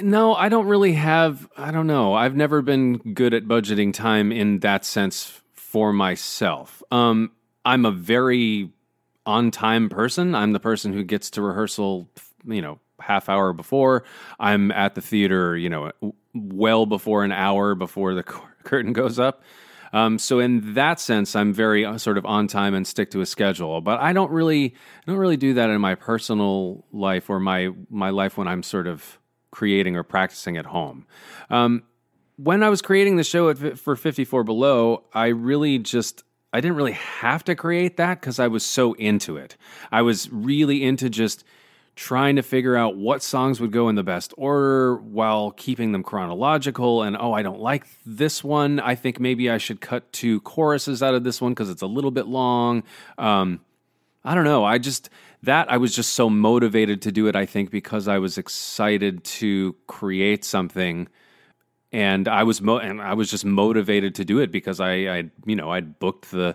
No, 0.00 0.34
I 0.34 0.48
don't 0.48 0.66
really 0.66 0.92
have. 0.92 1.48
I 1.56 1.72
don't 1.72 1.88
know. 1.88 2.14
I've 2.14 2.36
never 2.36 2.62
been 2.62 2.98
good 2.98 3.34
at 3.34 3.46
budgeting 3.46 3.92
time 3.92 4.30
in 4.30 4.60
that 4.60 4.84
sense 4.84 5.40
for 5.54 5.92
myself. 5.92 6.80
Um, 6.92 7.32
I'm 7.64 7.84
a 7.84 7.90
very 7.90 8.70
on 9.26 9.50
time 9.50 9.88
person. 9.88 10.36
I'm 10.36 10.52
the 10.52 10.60
person 10.60 10.92
who 10.92 11.02
gets 11.02 11.30
to 11.30 11.42
rehearsal, 11.42 12.08
you 12.46 12.62
know, 12.62 12.78
half 13.00 13.28
hour 13.28 13.52
before. 13.52 14.04
I'm 14.38 14.70
at 14.72 14.94
the 14.94 15.00
theater, 15.00 15.56
you 15.56 15.68
know, 15.68 15.92
well 16.34 16.86
before 16.86 17.24
an 17.24 17.32
hour 17.32 17.74
before 17.74 18.14
the 18.14 18.22
curtain 18.64 18.92
goes 18.92 19.18
up. 19.18 19.42
Um, 19.92 20.18
so 20.18 20.38
in 20.38 20.74
that 20.74 21.00
sense, 21.00 21.34
I'm 21.34 21.52
very 21.52 21.84
uh, 21.84 21.98
sort 21.98 22.18
of 22.18 22.26
on 22.26 22.46
time 22.46 22.74
and 22.74 22.86
stick 22.86 23.10
to 23.12 23.20
a 23.20 23.26
schedule. 23.26 23.80
But 23.80 24.00
I 24.00 24.12
don't 24.12 24.30
really, 24.30 24.74
I 24.74 25.10
don't 25.10 25.16
really 25.16 25.36
do 25.36 25.54
that 25.54 25.70
in 25.70 25.80
my 25.80 25.94
personal 25.94 26.84
life 26.92 27.30
or 27.30 27.40
my 27.40 27.70
my 27.88 28.10
life 28.10 28.36
when 28.36 28.48
I'm 28.48 28.62
sort 28.62 28.86
of 28.86 29.18
creating 29.50 29.96
or 29.96 30.02
practicing 30.02 30.56
at 30.56 30.66
home. 30.66 31.06
Um, 31.48 31.84
when 32.36 32.62
I 32.62 32.68
was 32.68 32.82
creating 32.82 33.16
the 33.16 33.24
show 33.24 33.48
at, 33.48 33.78
for 33.78 33.96
54 33.96 34.44
Below, 34.44 35.04
I 35.12 35.28
really 35.28 35.78
just 35.78 36.22
I 36.52 36.60
didn't 36.60 36.76
really 36.76 36.92
have 36.92 37.44
to 37.44 37.54
create 37.54 37.96
that 37.96 38.20
because 38.20 38.38
I 38.38 38.48
was 38.48 38.64
so 38.64 38.94
into 38.94 39.36
it. 39.36 39.56
I 39.92 40.02
was 40.02 40.30
really 40.30 40.84
into 40.84 41.10
just 41.10 41.44
trying 41.98 42.36
to 42.36 42.42
figure 42.42 42.76
out 42.76 42.96
what 42.96 43.24
songs 43.24 43.60
would 43.60 43.72
go 43.72 43.88
in 43.88 43.96
the 43.96 44.04
best 44.04 44.32
order 44.38 44.94
while 44.98 45.50
keeping 45.50 45.90
them 45.90 46.04
chronological. 46.04 47.02
And 47.02 47.16
oh, 47.18 47.32
I 47.32 47.42
don't 47.42 47.58
like 47.58 47.88
this 48.06 48.44
one. 48.44 48.78
I 48.78 48.94
think 48.94 49.18
maybe 49.18 49.50
I 49.50 49.58
should 49.58 49.80
cut 49.80 50.12
two 50.12 50.40
choruses 50.42 51.02
out 51.02 51.14
of 51.14 51.24
this 51.24 51.40
one 51.40 51.54
because 51.54 51.68
it's 51.68 51.82
a 51.82 51.88
little 51.88 52.12
bit 52.12 52.28
long. 52.28 52.84
Um, 53.18 53.58
I 54.24 54.36
don't 54.36 54.44
know. 54.44 54.64
I 54.64 54.78
just 54.78 55.10
that 55.42 55.72
I 55.72 55.78
was 55.78 55.92
just 55.92 56.14
so 56.14 56.30
motivated 56.30 57.02
to 57.02 57.10
do 57.10 57.26
it. 57.26 57.34
I 57.34 57.46
think 57.46 57.72
because 57.72 58.06
I 58.06 58.18
was 58.18 58.38
excited 58.38 59.24
to 59.24 59.74
create 59.88 60.44
something, 60.44 61.08
and 61.90 62.28
I 62.28 62.44
was 62.44 62.62
mo- 62.62 62.78
and 62.78 63.02
I 63.02 63.14
was 63.14 63.28
just 63.28 63.44
motivated 63.44 64.14
to 64.16 64.24
do 64.24 64.38
it 64.38 64.52
because 64.52 64.78
I, 64.78 64.92
I 64.92 65.30
you 65.46 65.56
know, 65.56 65.72
I'd 65.72 65.98
booked 65.98 66.30
the 66.30 66.54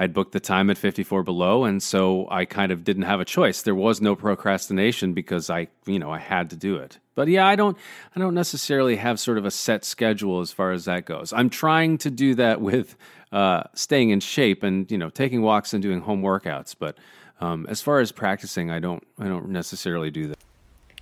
I'd 0.00 0.14
booked 0.14 0.30
the 0.30 0.40
time 0.40 0.70
at 0.70 0.78
54 0.78 1.24
below, 1.24 1.64
and 1.64 1.82
so 1.82 2.28
I 2.30 2.44
kind 2.44 2.70
of 2.70 2.84
didn't 2.84 3.02
have 3.02 3.18
a 3.18 3.24
choice. 3.24 3.62
There 3.62 3.74
was 3.74 4.00
no 4.00 4.14
procrastination 4.14 5.12
because 5.12 5.50
I, 5.50 5.66
you 5.86 5.98
know, 5.98 6.12
I 6.12 6.18
had 6.18 6.50
to 6.50 6.56
do 6.56 6.76
it. 6.76 6.98
But 7.16 7.26
yeah, 7.26 7.48
I 7.48 7.56
don't, 7.56 7.76
I 8.14 8.20
don't 8.20 8.34
necessarily 8.34 8.94
have 8.94 9.18
sort 9.18 9.38
of 9.38 9.44
a 9.44 9.50
set 9.50 9.84
schedule 9.84 10.40
as 10.40 10.52
far 10.52 10.70
as 10.70 10.84
that 10.84 11.04
goes. 11.04 11.32
I'm 11.32 11.50
trying 11.50 11.98
to 11.98 12.10
do 12.10 12.36
that 12.36 12.60
with 12.68 12.94
uh, 13.32 13.64
staying 13.74 14.10
in 14.10 14.20
shape 14.20 14.62
and 14.62 14.90
you 14.90 14.96
know 14.96 15.10
taking 15.10 15.42
walks 15.42 15.74
and 15.74 15.82
doing 15.82 16.00
home 16.00 16.22
workouts. 16.22 16.76
But 16.78 16.96
um, 17.40 17.66
as 17.68 17.82
far 17.82 17.98
as 17.98 18.12
practicing, 18.12 18.70
I 18.70 18.78
don't, 18.78 19.04
I 19.18 19.26
don't 19.26 19.48
necessarily 19.48 20.12
do 20.12 20.28
that. 20.28 20.38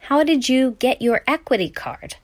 How 0.00 0.25
did 0.25 0.49
you 0.49 0.76
get 0.79 1.03
your 1.03 1.23
equity 1.26 1.69
card? 1.69 2.17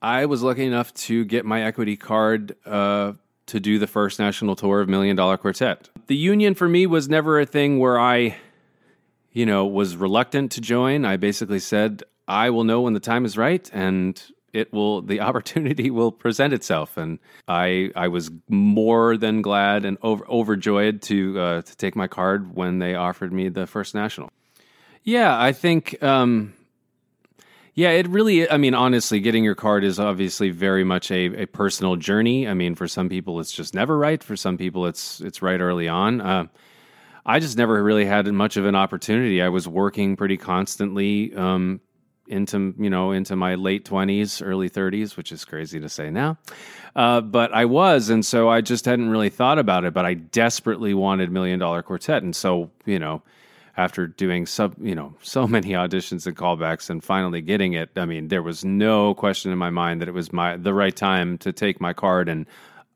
I 0.00 0.26
was 0.26 0.42
lucky 0.42 0.64
enough 0.64 0.94
to 0.94 1.24
get 1.24 1.44
my 1.44 1.62
equity 1.62 1.96
card 1.96 2.54
uh, 2.64 3.14
to 3.46 3.60
do 3.60 3.78
the 3.78 3.86
first 3.86 4.18
national 4.18 4.56
tour 4.56 4.80
of 4.80 4.88
Million 4.88 5.16
Dollar 5.16 5.36
Quartet. 5.36 5.88
The 6.06 6.16
union 6.16 6.54
for 6.54 6.68
me 6.68 6.86
was 6.86 7.08
never 7.08 7.40
a 7.40 7.46
thing 7.46 7.78
where 7.78 7.98
I, 7.98 8.36
you 9.32 9.46
know, 9.46 9.66
was 9.66 9.96
reluctant 9.96 10.52
to 10.52 10.60
join. 10.60 11.04
I 11.04 11.16
basically 11.16 11.60
said, 11.60 12.02
I 12.28 12.50
will 12.50 12.64
know 12.64 12.80
when 12.82 12.92
the 12.92 13.00
time 13.00 13.24
is 13.24 13.36
right 13.36 13.68
and 13.72 14.20
it 14.52 14.72
will 14.72 15.02
the 15.12 15.20
opportunity 15.20 15.90
will 15.90 16.12
present 16.12 16.52
itself 16.52 16.96
and 16.96 17.18
I 17.46 17.90
I 17.94 18.08
was 18.08 18.30
more 18.48 19.16
than 19.16 19.42
glad 19.42 19.84
and 19.84 19.98
over, 20.02 20.26
overjoyed 20.28 21.02
to 21.02 21.38
uh, 21.38 21.62
to 21.62 21.76
take 21.76 21.94
my 21.94 22.08
card 22.08 22.54
when 22.54 22.78
they 22.78 22.94
offered 22.94 23.32
me 23.32 23.48
the 23.48 23.66
first 23.66 23.94
national. 23.94 24.30
Yeah, 25.04 25.40
I 25.40 25.52
think 25.52 26.02
um, 26.02 26.52
yeah, 27.76 27.90
it 27.90 28.08
really, 28.08 28.50
I 28.50 28.56
mean, 28.56 28.72
honestly, 28.72 29.20
getting 29.20 29.44
your 29.44 29.54
card 29.54 29.84
is 29.84 30.00
obviously 30.00 30.48
very 30.48 30.82
much 30.82 31.10
a, 31.10 31.42
a 31.42 31.46
personal 31.46 31.96
journey. 31.96 32.48
I 32.48 32.54
mean, 32.54 32.74
for 32.74 32.88
some 32.88 33.10
people, 33.10 33.38
it's 33.38 33.52
just 33.52 33.74
never 33.74 33.98
right. 33.98 34.22
For 34.24 34.34
some 34.34 34.56
people, 34.56 34.86
it's 34.86 35.20
it's 35.20 35.42
right 35.42 35.60
early 35.60 35.86
on. 35.86 36.22
Uh, 36.22 36.46
I 37.26 37.38
just 37.38 37.58
never 37.58 37.82
really 37.82 38.06
had 38.06 38.26
much 38.28 38.56
of 38.56 38.64
an 38.64 38.74
opportunity. 38.74 39.42
I 39.42 39.50
was 39.50 39.68
working 39.68 40.16
pretty 40.16 40.38
constantly 40.38 41.34
um, 41.34 41.82
into 42.26 42.74
you 42.78 42.88
know 42.88 43.10
into 43.10 43.36
my 43.36 43.56
late 43.56 43.84
twenties, 43.84 44.40
early 44.40 44.70
thirties, 44.70 45.18
which 45.18 45.30
is 45.30 45.44
crazy 45.44 45.78
to 45.78 45.90
say 45.90 46.08
now, 46.10 46.38
uh, 46.94 47.20
but 47.20 47.52
I 47.52 47.66
was, 47.66 48.08
and 48.08 48.24
so 48.24 48.48
I 48.48 48.62
just 48.62 48.86
hadn't 48.86 49.10
really 49.10 49.28
thought 49.28 49.58
about 49.58 49.84
it. 49.84 49.92
But 49.92 50.06
I 50.06 50.14
desperately 50.14 50.94
wanted 50.94 51.30
Million 51.30 51.58
Dollar 51.58 51.82
Quartet, 51.82 52.22
and 52.22 52.34
so 52.34 52.70
you 52.86 52.98
know 52.98 53.22
after 53.76 54.06
doing 54.06 54.46
sub, 54.46 54.74
you 54.80 54.94
know, 54.94 55.14
so 55.22 55.46
many 55.46 55.70
auditions 55.70 56.26
and 56.26 56.36
callbacks 56.36 56.90
and 56.90 57.02
finally 57.02 57.40
getting 57.40 57.74
it. 57.74 57.90
I 57.96 58.04
mean, 58.04 58.28
there 58.28 58.42
was 58.42 58.64
no 58.64 59.14
question 59.14 59.52
in 59.52 59.58
my 59.58 59.70
mind 59.70 60.00
that 60.00 60.08
it 60.08 60.14
was 60.14 60.32
my 60.32 60.56
the 60.56 60.74
right 60.74 60.94
time 60.94 61.38
to 61.38 61.52
take 61.52 61.80
my 61.80 61.92
card. 61.92 62.28
And, 62.28 62.46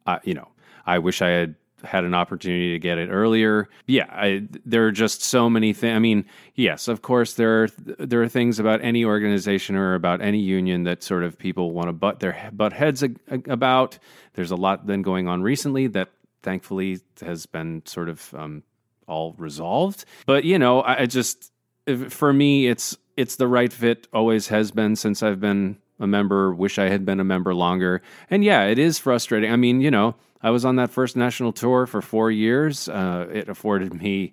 uh, 0.07 0.19
you 0.25 0.35
know, 0.35 0.49
I 0.87 0.99
wish 0.99 1.23
I 1.23 1.29
had 1.29 1.55
had 1.85 2.05
an 2.05 2.15
opportunity 2.15 2.73
to 2.73 2.79
get 2.79 2.99
it 2.99 3.09
earlier. 3.09 3.69
Yeah, 3.87 4.07
I, 4.11 4.47
there 4.65 4.87
are 4.87 4.93
just 4.93 5.23
so 5.23 5.49
many 5.49 5.73
things. 5.73 5.97
I 5.97 5.99
mean, 5.99 6.27
yes, 6.55 6.89
of 6.89 7.03
course 7.03 7.35
there 7.35 7.65
are 7.65 7.69
there 7.99 8.23
are 8.23 8.29
things 8.29 8.59
about 8.59 8.83
any 8.83 9.05
organization 9.05 9.77
or 9.77 9.95
about 9.95 10.21
any 10.21 10.39
union 10.39 10.85
that 10.85 11.03
sort 11.03 11.25
of 11.25 11.39
people 11.39 11.71
want 11.71 11.89
to 11.89 11.93
butt 11.93 12.21
their 12.21 12.51
butt 12.53 12.73
heads 12.73 13.03
about. 13.31 13.99
There's 14.35 14.51
a 14.51 14.57
lot 14.57 14.87
then 14.87 15.03
going 15.03 15.29
on 15.29 15.43
recently 15.43 15.87
that 15.89 16.11
thankfully 16.43 17.01
has 17.21 17.47
been 17.47 17.83
sort 17.85 18.09
of 18.09 18.35
um, 18.35 18.63
all 19.11 19.35
resolved. 19.37 20.05
But 20.25 20.45
you 20.45 20.59
know, 20.59 20.83
I, 20.83 21.07
just 21.07 21.53
for 22.09 22.33
me, 22.33 22.69
it's 22.69 22.97
it's 23.17 23.37
the 23.37 23.49
right 23.49 23.73
fit. 23.73 24.07
Always 24.13 24.49
has 24.49 24.71
been 24.71 24.97
since 24.97 25.23
I've 25.23 25.41
been 25.41 25.77
a 25.99 26.07
member. 26.07 26.55
Wish 26.55 26.79
I 26.79 26.89
had 26.89 27.05
been 27.05 27.21
a 27.21 27.25
member 27.25 27.55
longer. 27.55 28.01
And 28.31 28.43
yeah, 28.43 28.65
it 28.65 28.79
is 28.79 28.99
frustrating. 28.99 29.53
I 29.53 29.57
mean, 29.57 29.81
you 29.81 29.91
know, 29.91 30.15
I 30.43 30.51
was 30.51 30.65
on 30.65 30.77
that 30.77 30.91
first 30.91 31.17
national 31.17 31.53
tour 31.53 31.87
for 31.87 32.01
four 32.01 32.31
years. 32.31 32.89
Uh, 32.89 33.27
it 33.31 33.49
afforded 33.49 33.93
me 33.93 34.33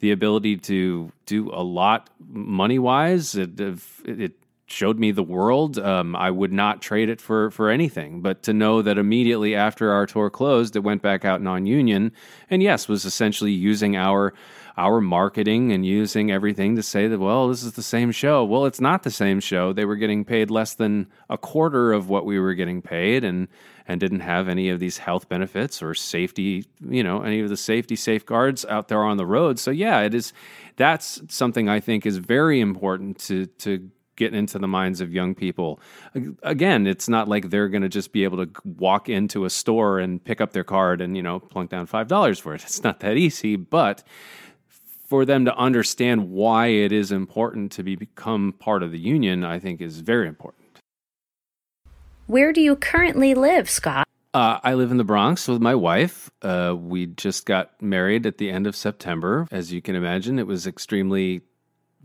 the 0.00 0.10
ability 0.10 0.56
to 0.56 1.12
do 1.26 1.50
a 1.52 1.62
lot 1.62 2.10
money 2.18 2.78
wise. 2.78 3.34
It, 3.34 3.60
it 4.04 4.32
showed 4.74 4.98
me 4.98 5.12
the 5.12 5.22
world. 5.22 5.78
Um, 5.78 6.16
I 6.16 6.30
would 6.30 6.52
not 6.52 6.82
trade 6.82 7.08
it 7.08 7.20
for 7.20 7.50
for 7.50 7.70
anything. 7.70 8.20
But 8.20 8.42
to 8.42 8.52
know 8.52 8.82
that 8.82 8.98
immediately 8.98 9.54
after 9.54 9.92
our 9.92 10.06
tour 10.06 10.30
closed, 10.30 10.76
it 10.76 10.80
went 10.80 11.00
back 11.00 11.24
out 11.24 11.40
non-union, 11.40 12.12
and 12.50 12.62
yes, 12.62 12.88
was 12.88 13.04
essentially 13.04 13.52
using 13.52 13.96
our 13.96 14.34
our 14.76 15.00
marketing 15.00 15.70
and 15.70 15.86
using 15.86 16.32
everything 16.32 16.74
to 16.74 16.82
say 16.82 17.06
that 17.06 17.20
well, 17.20 17.48
this 17.48 17.62
is 17.62 17.74
the 17.74 17.82
same 17.82 18.10
show. 18.10 18.44
Well, 18.44 18.66
it's 18.66 18.80
not 18.80 19.04
the 19.04 19.10
same 19.10 19.38
show. 19.38 19.72
They 19.72 19.84
were 19.84 19.96
getting 19.96 20.24
paid 20.24 20.50
less 20.50 20.74
than 20.74 21.06
a 21.30 21.38
quarter 21.38 21.92
of 21.92 22.08
what 22.08 22.26
we 22.26 22.40
were 22.40 22.54
getting 22.54 22.82
paid, 22.82 23.22
and 23.24 23.48
and 23.86 24.00
didn't 24.00 24.20
have 24.20 24.48
any 24.48 24.70
of 24.70 24.80
these 24.80 24.98
health 24.98 25.28
benefits 25.28 25.82
or 25.82 25.94
safety, 25.94 26.64
you 26.88 27.04
know, 27.04 27.22
any 27.22 27.40
of 27.40 27.48
the 27.50 27.56
safety 27.56 27.96
safeguards 27.96 28.64
out 28.64 28.88
there 28.88 29.04
on 29.04 29.18
the 29.18 29.26
road. 29.26 29.58
So 29.58 29.70
yeah, 29.70 30.00
it 30.00 30.14
is. 30.14 30.32
That's 30.76 31.22
something 31.28 31.68
I 31.68 31.80
think 31.80 32.04
is 32.04 32.16
very 32.16 32.60
important 32.60 33.18
to 33.20 33.46
to 33.46 33.90
get 34.16 34.34
into 34.34 34.58
the 34.58 34.68
minds 34.68 35.00
of 35.00 35.12
young 35.12 35.34
people. 35.34 35.80
Again, 36.42 36.86
it's 36.86 37.08
not 37.08 37.28
like 37.28 37.50
they're 37.50 37.68
going 37.68 37.82
to 37.82 37.88
just 37.88 38.12
be 38.12 38.24
able 38.24 38.44
to 38.44 38.50
walk 38.64 39.08
into 39.08 39.44
a 39.44 39.50
store 39.50 39.98
and 39.98 40.22
pick 40.22 40.40
up 40.40 40.52
their 40.52 40.64
card 40.64 41.00
and, 41.00 41.16
you 41.16 41.22
know, 41.22 41.40
plunk 41.40 41.70
down 41.70 41.86
$5 41.86 42.40
for 42.40 42.54
it. 42.54 42.62
It's 42.62 42.82
not 42.82 43.00
that 43.00 43.16
easy, 43.16 43.56
but 43.56 44.02
for 45.06 45.24
them 45.24 45.44
to 45.44 45.56
understand 45.56 46.30
why 46.30 46.68
it 46.68 46.92
is 46.92 47.12
important 47.12 47.72
to 47.72 47.82
be, 47.82 47.96
become 47.96 48.54
part 48.58 48.82
of 48.82 48.90
the 48.90 48.98
union, 48.98 49.44
I 49.44 49.58
think 49.58 49.80
is 49.80 50.00
very 50.00 50.28
important. 50.28 50.80
Where 52.26 52.52
do 52.52 52.60
you 52.60 52.74
currently 52.74 53.34
live, 53.34 53.68
Scott? 53.68 54.08
Uh, 54.32 54.58
I 54.64 54.74
live 54.74 54.90
in 54.90 54.96
the 54.96 55.04
Bronx 55.04 55.46
with 55.46 55.60
my 55.60 55.76
wife. 55.76 56.30
Uh, 56.42 56.74
we 56.76 57.06
just 57.06 57.46
got 57.46 57.80
married 57.80 58.26
at 58.26 58.38
the 58.38 58.50
end 58.50 58.66
of 58.66 58.74
September. 58.74 59.46
As 59.52 59.72
you 59.72 59.80
can 59.80 59.94
imagine, 59.94 60.40
it 60.40 60.46
was 60.46 60.66
extremely 60.66 61.42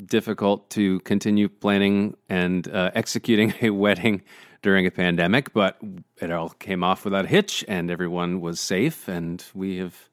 difficult 0.05 0.69
to 0.71 0.99
continue 1.01 1.49
planning 1.49 2.15
and 2.29 2.67
uh, 2.67 2.91
executing 2.95 3.53
a 3.61 3.69
wedding 3.83 4.21
during 4.61 4.85
a 4.85 4.91
pandemic, 4.91 5.53
but 5.53 5.77
it 6.21 6.31
all 6.31 6.49
came 6.49 6.83
off 6.83 7.05
without 7.05 7.25
a 7.25 7.27
hitch, 7.27 7.63
and 7.67 7.89
everyone 7.89 8.41
was 8.41 8.59
safe, 8.59 9.07
and 9.07 9.43
we 9.53 9.77
have, 9.77 10.09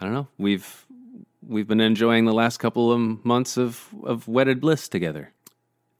I 0.00 0.04
don't 0.04 0.14
know, 0.14 0.28
we've 0.38 0.86
we've 1.46 1.66
been 1.66 1.80
enjoying 1.80 2.26
the 2.26 2.34
last 2.34 2.58
couple 2.58 2.92
of 2.92 3.24
months 3.24 3.56
of 3.56 3.88
of 4.04 4.28
wedded 4.28 4.60
bliss 4.60 4.88
together. 4.88 5.32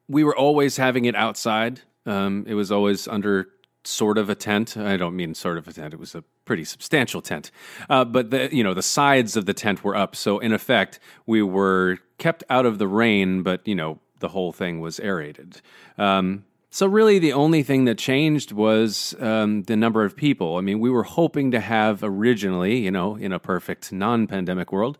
We 0.09 0.25
were 0.25 0.37
always 0.37 0.77
having 0.77 1.05
it 1.05 1.15
outside. 1.15 1.81
Um, 2.05 2.45
it 2.47 2.55
was 2.55 2.71
always 2.71 3.09
under 3.09 3.49
sort 3.85 4.19
of 4.19 4.29
a 4.29 4.35
tent. 4.35 4.77
I 4.77 4.97
don't 4.97 5.17
mean 5.17 5.35
sort 5.35 5.57
of 5.57 5.67
a 5.67 5.73
tent. 5.73 5.95
It 5.95 6.01
was 6.01 6.15
a 6.15 6.23
pretty 6.45 6.65
substantial 6.65 7.23
tent, 7.23 7.51
uh, 7.89 8.05
but 8.05 8.31
the 8.31 8.55
you 8.55 8.63
know 8.63 8.75
the 8.75 8.83
sides 8.83 9.37
of 9.37 9.47
the 9.47 9.55
tent 9.55 9.83
were 9.85 9.97
up. 9.97 10.15
So 10.17 10.39
in 10.39 10.53
effect, 10.53 10.99
we 11.27 11.43
were 11.43 11.99
kept 12.21 12.45
out 12.49 12.67
of 12.67 12.79
the 12.79 12.87
rain, 12.87 13.43
but 13.43 13.67
you 13.67 13.75
know 13.75 13.99
the 14.21 14.29
whole 14.29 14.53
thing 14.53 14.81
was 14.81 15.01
aerated. 15.01 15.61
Um, 15.99 16.45
so 16.73 16.87
really, 16.87 17.19
the 17.19 17.33
only 17.33 17.65
thing 17.65 17.87
that 17.87 17.99
changed 17.99 18.53
was 18.53 19.17
um, 19.19 19.65
the 19.65 19.77
number 19.77 20.05
of 20.05 20.15
people. 20.15 20.57
I 20.57 20.61
mean, 20.61 20.79
we 20.79 20.89
were 20.89 21.03
hoping 21.03 21.51
to 21.51 21.59
have 21.59 22.05
originally, 22.05 22.79
you 22.79 22.93
know, 22.93 23.17
in 23.17 23.33
a 23.33 23.41
perfect 23.41 23.93
non-pandemic 23.93 24.71
world, 24.71 24.97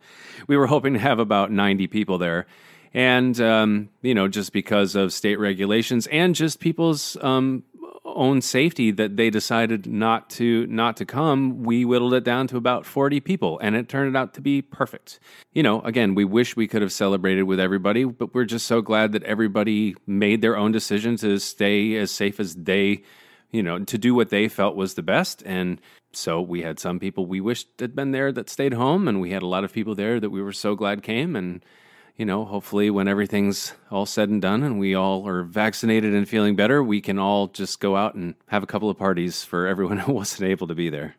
we 0.47 0.57
were 0.57 0.67
hoping 0.67 0.93
to 0.93 0.99
have 0.99 1.19
about 1.19 1.49
ninety 1.49 1.87
people 1.87 2.17
there, 2.17 2.45
and 2.93 3.39
um, 3.39 3.89
you 4.01 4.13
know, 4.13 4.27
just 4.27 4.51
because 4.51 4.95
of 4.95 5.13
state 5.13 5.39
regulations 5.39 6.07
and 6.07 6.35
just 6.35 6.59
people's 6.59 7.15
um, 7.21 7.63
own 8.15 8.41
safety 8.41 8.91
that 8.91 9.17
they 9.17 9.29
decided 9.29 9.87
not 9.87 10.29
to 10.31 10.65
not 10.67 10.97
to 10.97 11.05
come, 11.05 11.63
we 11.63 11.85
whittled 11.85 12.13
it 12.13 12.23
down 12.23 12.47
to 12.47 12.57
about 12.57 12.85
40 12.85 13.19
people 13.19 13.59
and 13.59 13.75
it 13.75 13.89
turned 13.89 14.15
out 14.15 14.33
to 14.35 14.41
be 14.41 14.61
perfect. 14.61 15.19
You 15.53 15.63
know, 15.63 15.81
again, 15.81 16.15
we 16.15 16.25
wish 16.25 16.55
we 16.55 16.67
could 16.67 16.81
have 16.81 16.91
celebrated 16.91 17.43
with 17.43 17.59
everybody, 17.59 18.03
but 18.03 18.33
we're 18.33 18.45
just 18.45 18.67
so 18.67 18.81
glad 18.81 19.11
that 19.13 19.23
everybody 19.23 19.95
made 20.05 20.41
their 20.41 20.57
own 20.57 20.71
decision 20.71 21.17
to 21.17 21.39
stay 21.39 21.95
as 21.95 22.11
safe 22.11 22.39
as 22.39 22.55
they, 22.55 23.03
you 23.51 23.63
know, 23.63 23.79
to 23.79 23.97
do 23.97 24.13
what 24.13 24.29
they 24.29 24.47
felt 24.47 24.75
was 24.75 24.93
the 24.93 25.03
best 25.03 25.43
and 25.45 25.79
so 26.13 26.41
we 26.41 26.61
had 26.61 26.77
some 26.77 26.99
people 26.99 27.25
we 27.25 27.39
wished 27.39 27.67
had 27.79 27.95
been 27.95 28.11
there 28.11 28.31
that 28.33 28.49
stayed 28.49 28.73
home 28.73 29.07
and 29.07 29.21
we 29.21 29.31
had 29.31 29.41
a 29.41 29.47
lot 29.47 29.63
of 29.63 29.71
people 29.71 29.95
there 29.95 30.19
that 30.19 30.29
we 30.29 30.41
were 30.41 30.51
so 30.51 30.75
glad 30.75 31.01
came 31.03 31.35
and 31.37 31.63
you 32.17 32.25
know, 32.25 32.45
hopefully 32.45 32.89
when 32.89 33.07
everything's 33.07 33.73
all 33.89 34.05
said 34.05 34.29
and 34.29 34.41
done 34.41 34.63
and 34.63 34.79
we 34.79 34.93
all 34.95 35.27
are 35.27 35.43
vaccinated 35.43 36.13
and 36.13 36.27
feeling 36.27 36.55
better, 36.55 36.83
we 36.83 37.01
can 37.01 37.17
all 37.17 37.47
just 37.47 37.79
go 37.79 37.95
out 37.95 38.15
and 38.15 38.35
have 38.47 38.63
a 38.63 38.67
couple 38.67 38.89
of 38.89 38.97
parties 38.97 39.43
for 39.43 39.67
everyone 39.67 39.97
who 40.05 40.13
wasn't 40.13 40.49
able 40.49 40.67
to 40.67 40.75
be 40.75 40.89
there. 40.89 41.15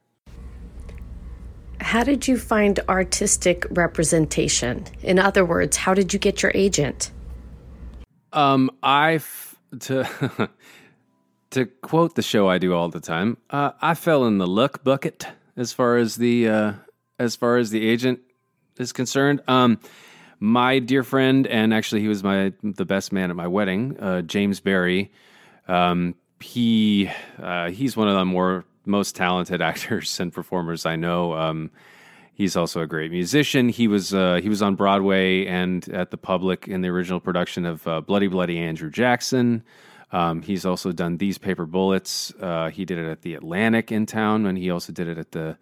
How 1.81 2.05
did 2.05 2.29
you 2.29 2.39
find 2.39 2.79
artistic 2.89 3.67
representation? 3.71 4.87
In 5.03 5.19
other 5.19 5.45
words, 5.45 5.77
how 5.77 5.95
did 5.95 6.13
you 6.13 6.19
get 6.19 6.43
your 6.43 6.53
agent? 6.55 7.11
Um, 8.33 8.71
I 8.83 9.15
f- 9.15 9.57
to 9.81 10.49
to 11.51 11.67
quote 11.67 12.15
the 12.15 12.23
show 12.23 12.49
I 12.49 12.59
do 12.59 12.75
all 12.75 12.89
the 12.89 13.01
time. 13.01 13.37
Uh, 13.51 13.73
I 13.81 13.95
fell 13.95 14.27
in 14.27 14.39
the 14.39 14.47
luck 14.47 14.85
bucket 14.85 15.27
as 15.57 15.73
far 15.73 15.97
as 15.97 16.17
the 16.17 16.49
uh, 16.49 16.73
as 17.19 17.37
far 17.37 17.57
as 17.57 17.71
the 17.71 17.87
agent 17.87 18.21
is 18.79 18.93
concerned. 18.93 19.43
Um, 19.49 19.79
my 20.43 20.81
dear 20.81 21.05
friend, 21.05 21.47
and 21.47 21.73
actually 21.73 22.01
he 22.01 22.09
was 22.09 22.25
my 22.25 22.53
the 22.65 22.85
best 22.85 23.13
man 23.13 23.31
at 23.31 23.37
my 23.37 23.47
wedding, 23.47 23.97
uh, 24.01 24.23
James 24.23 24.59
Barry. 24.59 25.13
Um, 25.69 26.17
he 26.41 27.09
uh, 27.41 27.71
he's 27.71 27.97
one 27.97 28.09
of 28.09 28.17
the 28.17 28.25
more 28.25 28.65
most 28.85 29.15
talented 29.15 29.63
actors 29.71 30.19
and 30.19 30.33
performers 30.33 30.85
I 30.85 30.97
know. 30.97 31.35
Um, 31.35 31.71
he's 32.35 32.57
also 32.57 32.81
a 32.81 32.89
great 32.89 33.13
musician. 33.13 33.69
He 33.69 33.87
was 33.87 34.13
uh, 34.13 34.41
he 34.43 34.49
was 34.49 34.63
on 34.63 34.75
Broadway 34.75 35.47
and 35.47 35.89
at 35.91 36.11
the 36.11 36.17
Public 36.17 36.67
in 36.67 36.81
the 36.81 36.89
original 36.89 37.21
production 37.21 37.65
of 37.65 37.87
uh, 37.87 38.01
Bloody 38.01 38.27
Bloody 38.27 38.59
Andrew 38.59 38.91
Jackson. 38.91 39.63
Um, 40.11 40.43
he's 40.43 40.67
also 40.67 40.91
done 40.91 41.19
These 41.19 41.39
Paper 41.39 41.67
Bullets. 41.67 42.35
Uh, 42.41 42.69
he 42.71 42.85
did 42.85 42.99
it 42.99 43.09
at 43.09 43.23
the 43.23 43.35
Atlantic 43.35 43.93
in 43.93 44.07
town, 44.07 44.45
and 44.47 44.59
he 44.59 44.71
also 44.71 44.93
did 44.93 45.07
it 45.07 45.19
at 45.19 45.31
the 45.31 45.57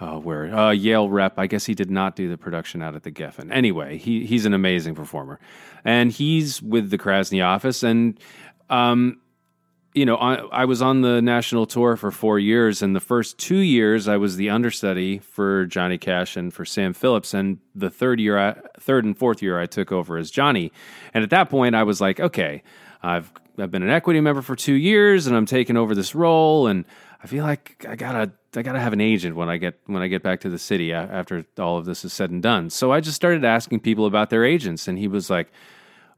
uh, 0.00 0.18
where 0.18 0.54
uh, 0.54 0.70
Yale 0.70 1.08
rep. 1.08 1.38
I 1.38 1.46
guess 1.46 1.66
he 1.66 1.74
did 1.74 1.90
not 1.90 2.16
do 2.16 2.28
the 2.28 2.36
production 2.36 2.82
out 2.82 2.94
at 2.94 3.02
the 3.02 3.12
Geffen. 3.12 3.52
Anyway, 3.52 3.98
he 3.98 4.26
he's 4.26 4.44
an 4.46 4.54
amazing 4.54 4.94
performer, 4.94 5.38
and 5.84 6.10
he's 6.10 6.60
with 6.62 6.90
the 6.90 6.98
Krasny 6.98 7.44
office. 7.44 7.82
And 7.82 8.18
um, 8.70 9.20
you 9.94 10.04
know, 10.04 10.16
I, 10.16 10.34
I, 10.34 10.64
was 10.64 10.82
on 10.82 11.02
the 11.02 11.22
national 11.22 11.66
tour 11.66 11.96
for 11.96 12.10
four 12.10 12.40
years, 12.40 12.82
and 12.82 12.96
the 12.96 13.00
first 13.00 13.38
two 13.38 13.58
years 13.58 14.08
I 14.08 14.16
was 14.16 14.36
the 14.36 14.50
understudy 14.50 15.18
for 15.18 15.66
Johnny 15.66 15.98
Cash 15.98 16.36
and 16.36 16.52
for 16.52 16.64
Sam 16.64 16.92
Phillips, 16.92 17.32
and 17.32 17.58
the 17.76 17.90
third 17.90 18.18
year, 18.18 18.36
I, 18.36 18.56
third 18.80 19.04
and 19.04 19.16
fourth 19.16 19.40
year, 19.40 19.60
I 19.60 19.66
took 19.66 19.92
over 19.92 20.18
as 20.18 20.32
Johnny. 20.32 20.72
And 21.14 21.22
at 21.22 21.30
that 21.30 21.48
point, 21.48 21.76
I 21.76 21.84
was 21.84 22.00
like, 22.00 22.18
okay, 22.18 22.64
I've 23.02 23.32
I've 23.56 23.70
been 23.70 23.84
an 23.84 23.90
equity 23.90 24.20
member 24.20 24.42
for 24.42 24.56
two 24.56 24.74
years, 24.74 25.28
and 25.28 25.36
I'm 25.36 25.46
taking 25.46 25.76
over 25.76 25.94
this 25.94 26.12
role, 26.12 26.66
and 26.66 26.84
I 27.22 27.28
feel 27.28 27.44
like 27.44 27.86
I 27.88 27.94
gotta 27.94 28.32
I 28.56 28.62
gotta 28.62 28.80
have 28.80 28.92
an 28.92 29.00
agent 29.00 29.36
when 29.36 29.48
I 29.48 29.56
get 29.56 29.78
when 29.86 30.02
I 30.02 30.08
get 30.08 30.22
back 30.22 30.40
to 30.40 30.50
the 30.50 30.58
city 30.58 30.92
after 30.92 31.44
all 31.58 31.78
of 31.78 31.84
this 31.84 32.04
is 32.04 32.12
said 32.12 32.30
and 32.30 32.42
done. 32.42 32.70
So 32.70 32.92
I 32.92 33.00
just 33.00 33.16
started 33.16 33.44
asking 33.44 33.80
people 33.80 34.06
about 34.06 34.30
their 34.30 34.44
agents, 34.44 34.88
and 34.88 34.98
he 34.98 35.08
was 35.08 35.30
like, 35.30 35.52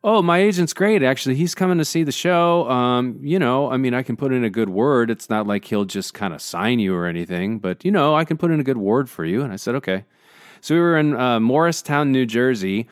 "Oh, 0.05 0.23
my 0.23 0.39
agent's 0.39 0.73
great. 0.73 1.03
Actually, 1.03 1.37
he's 1.37 1.55
coming 1.55 1.79
to 1.79 1.85
see 1.85 2.03
the 2.03 2.13
show. 2.13 2.69
Um, 2.71 3.19
you 3.23 3.39
know, 3.39 3.71
I 3.71 3.77
mean, 3.77 3.95
I 3.95 4.03
can 4.03 4.17
put 4.17 4.33
in 4.33 4.45
a 4.45 4.51
good 4.51 4.69
word. 4.69 5.11
It's 5.11 5.31
not 5.31 5.47
like 5.47 5.65
he'll 5.65 5.85
just 5.85 6.15
kind 6.15 6.35
of 6.35 6.43
sign 6.43 6.79
you 6.79 6.95
or 6.95 7.07
anything, 7.07 7.59
but 7.59 7.85
you 7.85 7.91
know, 7.91 8.15
I 8.15 8.25
can 8.25 8.37
put 8.37 8.51
in 8.51 8.61
a 8.61 8.65
good 8.65 8.79
word 8.79 9.09
for 9.09 9.25
you." 9.25 9.43
And 9.43 9.53
I 9.53 9.57
said, 9.57 9.75
"Okay." 9.77 10.05
So 10.61 10.75
we 10.75 10.81
were 10.81 10.99
in 10.99 11.15
uh, 11.15 11.39
Morristown, 11.41 12.13
New 12.13 12.27
Jersey, 12.27 12.89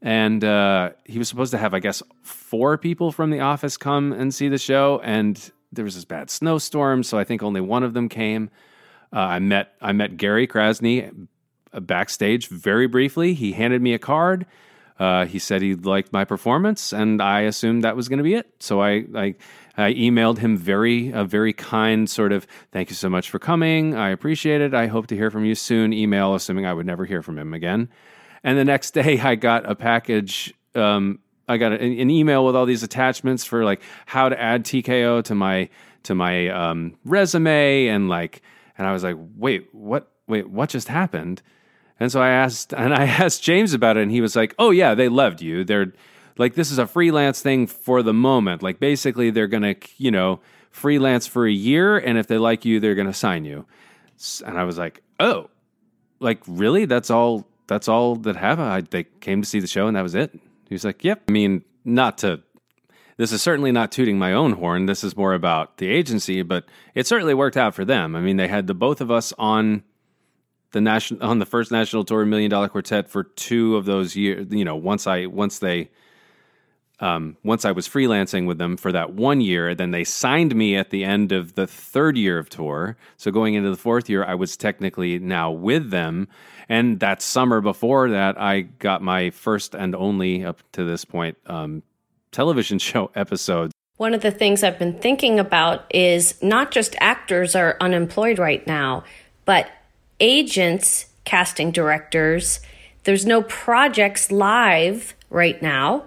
and 0.00 0.42
uh, 0.42 0.90
he 1.04 1.18
was 1.18 1.28
supposed 1.28 1.50
to 1.50 1.58
have, 1.58 1.74
I 1.74 1.80
guess, 1.80 2.02
four 2.22 2.78
people 2.78 3.12
from 3.12 3.30
the 3.30 3.40
office 3.40 3.76
come 3.76 4.12
and 4.12 4.32
see 4.32 4.48
the 4.48 4.58
show, 4.58 5.00
and 5.04 5.50
there 5.72 5.84
was 5.84 5.94
this 5.94 6.04
bad 6.04 6.30
snowstorm, 6.30 7.02
so 7.02 7.18
I 7.18 7.24
think 7.24 7.42
only 7.42 7.60
one 7.60 7.82
of 7.82 7.94
them 7.94 8.08
came. 8.08 8.50
Uh, 9.12 9.18
I 9.18 9.38
met 9.38 9.74
I 9.80 9.92
met 9.92 10.16
Gary 10.16 10.46
Krasny 10.46 11.28
uh, 11.72 11.80
backstage 11.80 12.48
very 12.48 12.86
briefly. 12.86 13.34
He 13.34 13.52
handed 13.52 13.82
me 13.82 13.94
a 13.94 13.98
card. 13.98 14.46
Uh, 14.98 15.24
he 15.24 15.38
said 15.38 15.62
he 15.62 15.74
liked 15.74 16.12
my 16.12 16.26
performance, 16.26 16.92
and 16.92 17.22
I 17.22 17.40
assumed 17.40 17.84
that 17.84 17.96
was 17.96 18.08
going 18.10 18.18
to 18.18 18.22
be 18.22 18.34
it. 18.34 18.52
So 18.58 18.82
I, 18.82 19.06
I, 19.14 19.34
I 19.74 19.94
emailed 19.94 20.36
him 20.36 20.58
very 20.58 21.10
a 21.10 21.24
very 21.24 21.54
kind 21.54 22.08
sort 22.08 22.32
of 22.32 22.46
thank 22.70 22.90
you 22.90 22.94
so 22.94 23.08
much 23.08 23.30
for 23.30 23.38
coming. 23.38 23.94
I 23.94 24.10
appreciate 24.10 24.60
it. 24.60 24.74
I 24.74 24.88
hope 24.88 25.06
to 25.06 25.16
hear 25.16 25.30
from 25.30 25.46
you 25.46 25.54
soon. 25.54 25.94
Email, 25.94 26.34
assuming 26.34 26.66
I 26.66 26.74
would 26.74 26.84
never 26.84 27.06
hear 27.06 27.22
from 27.22 27.38
him 27.38 27.54
again. 27.54 27.88
And 28.44 28.58
the 28.58 28.64
next 28.64 28.90
day, 28.94 29.18
I 29.18 29.36
got 29.36 29.68
a 29.68 29.74
package 29.74 30.52
um, 30.74 31.18
I 31.48 31.56
got 31.56 31.72
an, 31.72 31.80
an, 31.80 32.10
email 32.10 32.44
with 32.44 32.54
all 32.54 32.64
these 32.64 32.84
attachments 32.84 33.44
for 33.44 33.64
like 33.64 33.82
how 34.06 34.28
to 34.28 34.40
add 34.40 34.64
TKO 34.64 35.24
to 35.24 35.34
my 35.34 35.68
to 36.04 36.14
my 36.14 36.48
um, 36.48 36.96
resume 37.04 37.88
and 37.88 38.08
like 38.08 38.42
and 38.80 38.88
I 38.88 38.92
was 38.92 39.04
like, 39.04 39.16
wait, 39.36 39.68
what? 39.72 40.10
Wait, 40.26 40.48
what 40.48 40.70
just 40.70 40.88
happened? 40.88 41.42
And 41.98 42.10
so 42.10 42.22
I 42.22 42.30
asked 42.30 42.72
and 42.72 42.94
I 42.94 43.04
asked 43.24 43.42
James 43.42 43.74
about 43.74 43.98
it, 43.98 44.02
and 44.02 44.10
he 44.10 44.22
was 44.22 44.34
like, 44.34 44.54
oh 44.58 44.70
yeah, 44.70 44.94
they 44.94 45.08
loved 45.08 45.42
you. 45.42 45.64
They're 45.64 45.92
like 46.38 46.54
this 46.54 46.70
is 46.70 46.78
a 46.78 46.86
freelance 46.86 47.42
thing 47.42 47.66
for 47.66 48.02
the 48.02 48.14
moment. 48.14 48.62
Like 48.62 48.80
basically, 48.80 49.30
they're 49.30 49.48
gonna 49.48 49.74
you 49.98 50.10
know 50.10 50.40
freelance 50.70 51.26
for 51.26 51.46
a 51.46 51.52
year, 51.52 51.98
and 51.98 52.16
if 52.16 52.26
they 52.26 52.38
like 52.38 52.64
you, 52.64 52.80
they're 52.80 52.94
gonna 52.94 53.12
sign 53.12 53.44
you. 53.44 53.66
And 54.46 54.56
I 54.56 54.64
was 54.64 54.78
like, 54.78 55.02
oh, 55.20 55.50
like 56.20 56.40
really? 56.46 56.86
That's 56.86 57.10
all. 57.10 57.46
That's 57.66 57.86
all 57.86 58.16
that 58.16 58.34
happened. 58.34 58.68
I, 58.68 58.80
they 58.80 59.04
came 59.04 59.42
to 59.42 59.48
see 59.48 59.60
the 59.60 59.66
show, 59.66 59.86
and 59.88 59.94
that 59.94 60.02
was 60.02 60.14
it. 60.14 60.32
He 60.68 60.74
was 60.74 60.84
like, 60.84 61.04
"Yep." 61.04 61.24
I 61.28 61.32
mean, 61.32 61.64
not 61.84 62.16
to. 62.18 62.40
This 63.20 63.32
is 63.32 63.42
certainly 63.42 63.70
not 63.70 63.92
tooting 63.92 64.18
my 64.18 64.32
own 64.32 64.52
horn. 64.52 64.86
This 64.86 65.04
is 65.04 65.14
more 65.14 65.34
about 65.34 65.76
the 65.76 65.88
agency, 65.88 66.40
but 66.40 66.64
it 66.94 67.06
certainly 67.06 67.34
worked 67.34 67.58
out 67.58 67.74
for 67.74 67.84
them. 67.84 68.16
I 68.16 68.20
mean, 68.22 68.38
they 68.38 68.48
had 68.48 68.66
the 68.66 68.72
both 68.72 69.02
of 69.02 69.10
us 69.10 69.34
on 69.36 69.82
the 70.72 70.80
national 70.80 71.22
on 71.22 71.38
the 71.38 71.44
first 71.44 71.70
national 71.70 72.06
tour 72.06 72.24
Million 72.24 72.50
Dollar 72.50 72.70
Quartet 72.70 73.10
for 73.10 73.24
two 73.24 73.76
of 73.76 73.84
those 73.84 74.16
years. 74.16 74.46
You 74.48 74.64
know, 74.64 74.74
once 74.74 75.06
I 75.06 75.26
once 75.26 75.58
they 75.58 75.90
um, 77.00 77.36
once 77.44 77.66
I 77.66 77.72
was 77.72 77.86
freelancing 77.86 78.46
with 78.46 78.56
them 78.56 78.78
for 78.78 78.90
that 78.90 79.12
one 79.12 79.42
year, 79.42 79.74
then 79.74 79.90
they 79.90 80.04
signed 80.04 80.56
me 80.56 80.74
at 80.74 80.88
the 80.88 81.04
end 81.04 81.30
of 81.30 81.56
the 81.56 81.66
third 81.66 82.16
year 82.16 82.38
of 82.38 82.48
tour. 82.48 82.96
So 83.18 83.30
going 83.30 83.52
into 83.52 83.68
the 83.68 83.76
fourth 83.76 84.08
year, 84.08 84.24
I 84.24 84.34
was 84.34 84.56
technically 84.56 85.18
now 85.18 85.50
with 85.50 85.90
them. 85.90 86.26
And 86.70 87.00
that 87.00 87.20
summer 87.20 87.60
before 87.60 88.08
that, 88.08 88.40
I 88.40 88.62
got 88.62 89.02
my 89.02 89.28
first 89.28 89.74
and 89.74 89.94
only 89.94 90.42
up 90.42 90.62
to 90.72 90.84
this 90.84 91.04
point 91.04 91.36
um, 91.44 91.82
television 92.32 92.78
show 92.90 93.10
episodes. 93.14 93.72
One 93.96 94.14
of 94.14 94.22
the 94.22 94.30
things 94.30 94.62
I've 94.62 94.78
been 94.78 94.98
thinking 94.98 95.38
about 95.38 95.84
is 95.94 96.42
not 96.42 96.70
just 96.70 96.96
actors 97.00 97.54
are 97.54 97.76
unemployed 97.80 98.38
right 98.38 98.66
now, 98.66 99.04
but 99.44 99.70
agents, 100.20 101.06
casting 101.24 101.70
directors. 101.70 102.60
There's 103.04 103.26
no 103.26 103.42
projects 103.42 104.32
live 104.32 105.14
right 105.28 105.60
now 105.60 106.04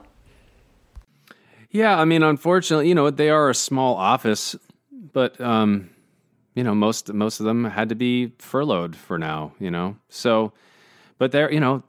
yeah, 1.74 2.00
I 2.00 2.06
mean, 2.06 2.22
unfortunately, 2.22 2.88
you 2.88 2.94
know, 2.96 3.10
they 3.10 3.32
are 3.32 3.50
a 3.50 3.56
small 3.56 3.96
office, 3.96 4.56
but 4.92 5.42
um, 5.42 5.90
you 6.54 6.64
know, 6.64 6.76
most 6.76 7.12
most 7.12 7.40
of 7.40 7.48
them 7.48 7.66
had 7.66 7.90
to 7.90 7.96
be 7.96 8.32
furloughed 8.38 8.96
for 8.96 9.18
now. 9.18 9.54
You 9.60 9.72
know, 9.72 9.98
so, 10.08 10.54
but 11.18 11.32
they're 11.32 11.52
you 11.52 11.60
know, 11.60 11.82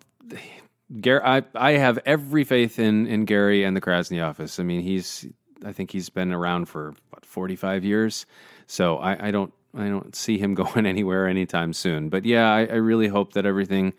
Gary, 1.00 1.20
I, 1.24 1.42
I 1.54 1.72
have 1.72 1.98
every 2.06 2.44
faith 2.44 2.78
in, 2.78 3.06
in 3.06 3.24
Gary 3.24 3.64
and 3.64 3.76
the 3.76 3.80
Krasny 3.80 4.24
office. 4.24 4.60
I 4.60 4.62
mean, 4.62 4.82
he's, 4.82 5.26
I 5.64 5.72
think 5.72 5.90
he's 5.90 6.08
been 6.08 6.32
around 6.32 6.66
for 6.66 6.94
what, 7.10 7.26
45 7.26 7.84
years. 7.84 8.26
So 8.66 8.98
I, 8.98 9.28
I 9.28 9.30
don't, 9.30 9.52
I 9.76 9.88
don't 9.88 10.14
see 10.14 10.38
him 10.38 10.54
going 10.54 10.86
anywhere 10.86 11.26
anytime 11.26 11.72
soon. 11.72 12.08
But 12.08 12.24
yeah, 12.24 12.52
I, 12.52 12.66
I 12.66 12.76
really 12.76 13.08
hope 13.08 13.32
that 13.32 13.46
everything, 13.46 13.94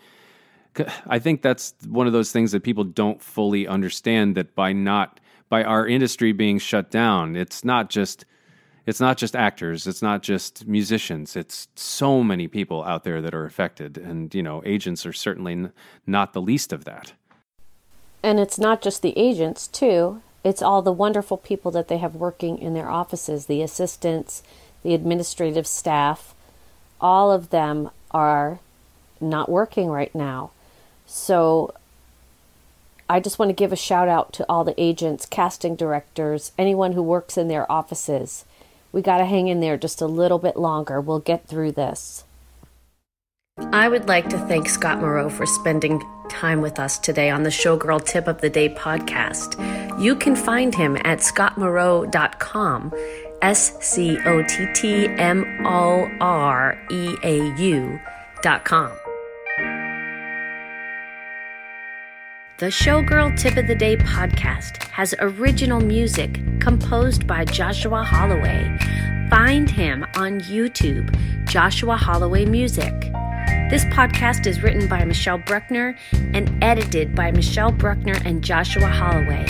I 1.08 1.19
think 1.19 1.41
that's 1.41 1.73
one 1.88 2.08
of 2.08 2.13
those 2.13 2.31
things 2.31 2.51
that 2.51 2.63
people 2.63 2.84
don't 2.84 3.21
fully 3.21 3.67
understand 3.67 4.36
that 4.36 4.55
by 4.55 4.73
not, 4.73 5.19
by 5.49 5.63
our 5.63 5.88
industry 5.88 6.31
being 6.31 6.60
shut 6.60 6.91
down, 6.91 7.36
it's 7.36 7.63
not 7.65 7.89
just, 7.89 8.25
it's 8.85 8.99
not 8.99 9.17
just 9.17 9.35
actors 9.35 9.87
it's 9.87 10.01
not 10.01 10.21
just 10.21 10.67
musicians 10.67 11.35
it's 11.35 11.67
so 11.75 12.23
many 12.23 12.47
people 12.47 12.83
out 12.83 13.03
there 13.03 13.21
that 13.21 13.33
are 13.33 13.45
affected 13.45 13.97
and 13.97 14.33
you 14.33 14.43
know 14.43 14.61
agents 14.65 15.05
are 15.05 15.13
certainly 15.13 15.53
n- 15.53 15.71
not 16.05 16.33
the 16.33 16.41
least 16.41 16.71
of 16.73 16.85
that. 16.85 17.13
And 18.23 18.39
it's 18.39 18.57
not 18.57 18.81
just 18.81 19.01
the 19.01 19.17
agents 19.17 19.67
too. 19.67 20.21
It's 20.43 20.61
all 20.61 20.81
the 20.81 20.91
wonderful 20.91 21.37
people 21.37 21.71
that 21.71 21.87
they 21.87 21.97
have 21.97 22.15
working 22.15 22.57
in 22.57 22.73
their 22.73 22.89
offices 22.89 23.45
the 23.45 23.61
assistants 23.61 24.43
the 24.83 24.93
administrative 24.93 25.65
staff. 25.65 26.35
All 27.01 27.31
of 27.31 27.49
them 27.49 27.89
are 28.11 28.59
not 29.19 29.49
working 29.49 29.89
right 29.89 30.13
now. 30.13 30.51
So 31.07 31.73
I 33.09 33.19
just 33.19 33.39
want 33.39 33.49
to 33.49 33.53
give 33.53 33.73
a 33.73 33.75
shout 33.75 34.07
out 34.07 34.31
to 34.33 34.45
all 34.47 34.63
the 34.63 34.79
agents, 34.81 35.25
casting 35.25 35.75
directors, 35.75 36.51
anyone 36.57 36.91
who 36.91 37.01
works 37.01 37.37
in 37.37 37.47
their 37.47 37.69
offices. 37.71 38.45
We 38.95 39.01
got 39.01 39.17
to 39.17 39.25
hang 39.25 39.49
in 39.49 39.60
there 39.60 39.75
just 39.75 39.99
a 39.99 40.08
little 40.08 40.39
bit 40.39 40.55
longer. 40.55 41.01
We'll 41.01 41.19
get 41.19 41.45
through 41.45 41.73
this. 41.73 42.23
I 43.58 43.89
would 43.89 44.08
like 44.08 44.29
to 44.29 44.38
thank 44.47 44.69
Scott 44.69 45.01
Moreau 45.01 45.29
for 45.29 45.45
spending 45.45 46.01
time 46.29 46.62
with 46.62 46.79
us 46.79 46.97
today 46.97 47.29
on 47.29 47.43
the 47.43 47.49
Showgirl 47.49 48.05
Tip 48.05 48.25
of 48.29 48.39
the 48.39 48.49
Day 48.49 48.69
podcast. 48.69 49.60
You 50.01 50.15
can 50.15 50.34
find 50.34 50.73
him 50.73 50.95
at 51.03 51.19
scottmoreau.com, 51.19 52.93
S 53.41 53.77
C 53.86 54.17
O 54.25 54.41
T 54.43 54.65
T 54.73 55.08
M 55.08 55.65
O 55.65 56.10
R 56.21 56.81
E 56.89 57.17
A 57.21 57.53
U.com. 57.58 58.91
The 62.57 62.67
Showgirl 62.67 63.37
Tip 63.37 63.57
of 63.57 63.67
the 63.67 63.75
Day 63.75 63.97
podcast 63.97 64.81
has 64.83 65.13
original 65.19 65.81
music 65.81 66.39
composed 66.61 67.27
by 67.27 67.43
Joshua 67.43 68.01
Holloway. 68.01 68.77
Find 69.29 69.69
him 69.69 70.05
on 70.15 70.39
YouTube, 70.39 71.13
Joshua 71.49 71.97
Holloway 71.97 72.45
Music. 72.45 72.93
This 73.69 73.83
podcast 73.91 74.47
is 74.47 74.63
written 74.63 74.87
by 74.87 75.03
Michelle 75.03 75.39
Bruckner 75.39 75.97
and 76.13 76.63
edited 76.63 77.13
by 77.13 77.29
Michelle 77.29 77.73
Bruckner 77.73 78.21
and 78.23 78.41
Joshua 78.41 78.87
Holloway. 78.87 79.45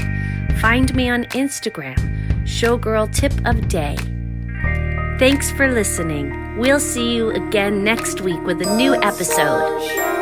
Find 0.60 0.92
me 0.96 1.08
on 1.08 1.26
Instagram, 1.26 2.00
Showgirl 2.46 3.14
Tip 3.14 3.34
of 3.46 3.68
Day. 3.68 3.98
Thanks 5.20 5.52
for 5.52 5.72
listening. 5.72 6.58
We'll 6.58 6.80
see 6.80 7.16
you 7.16 7.30
again 7.30 7.84
next 7.84 8.22
week 8.22 8.42
with 8.42 8.64
a 8.64 8.76
new 8.76 8.96
episode. 8.96 10.15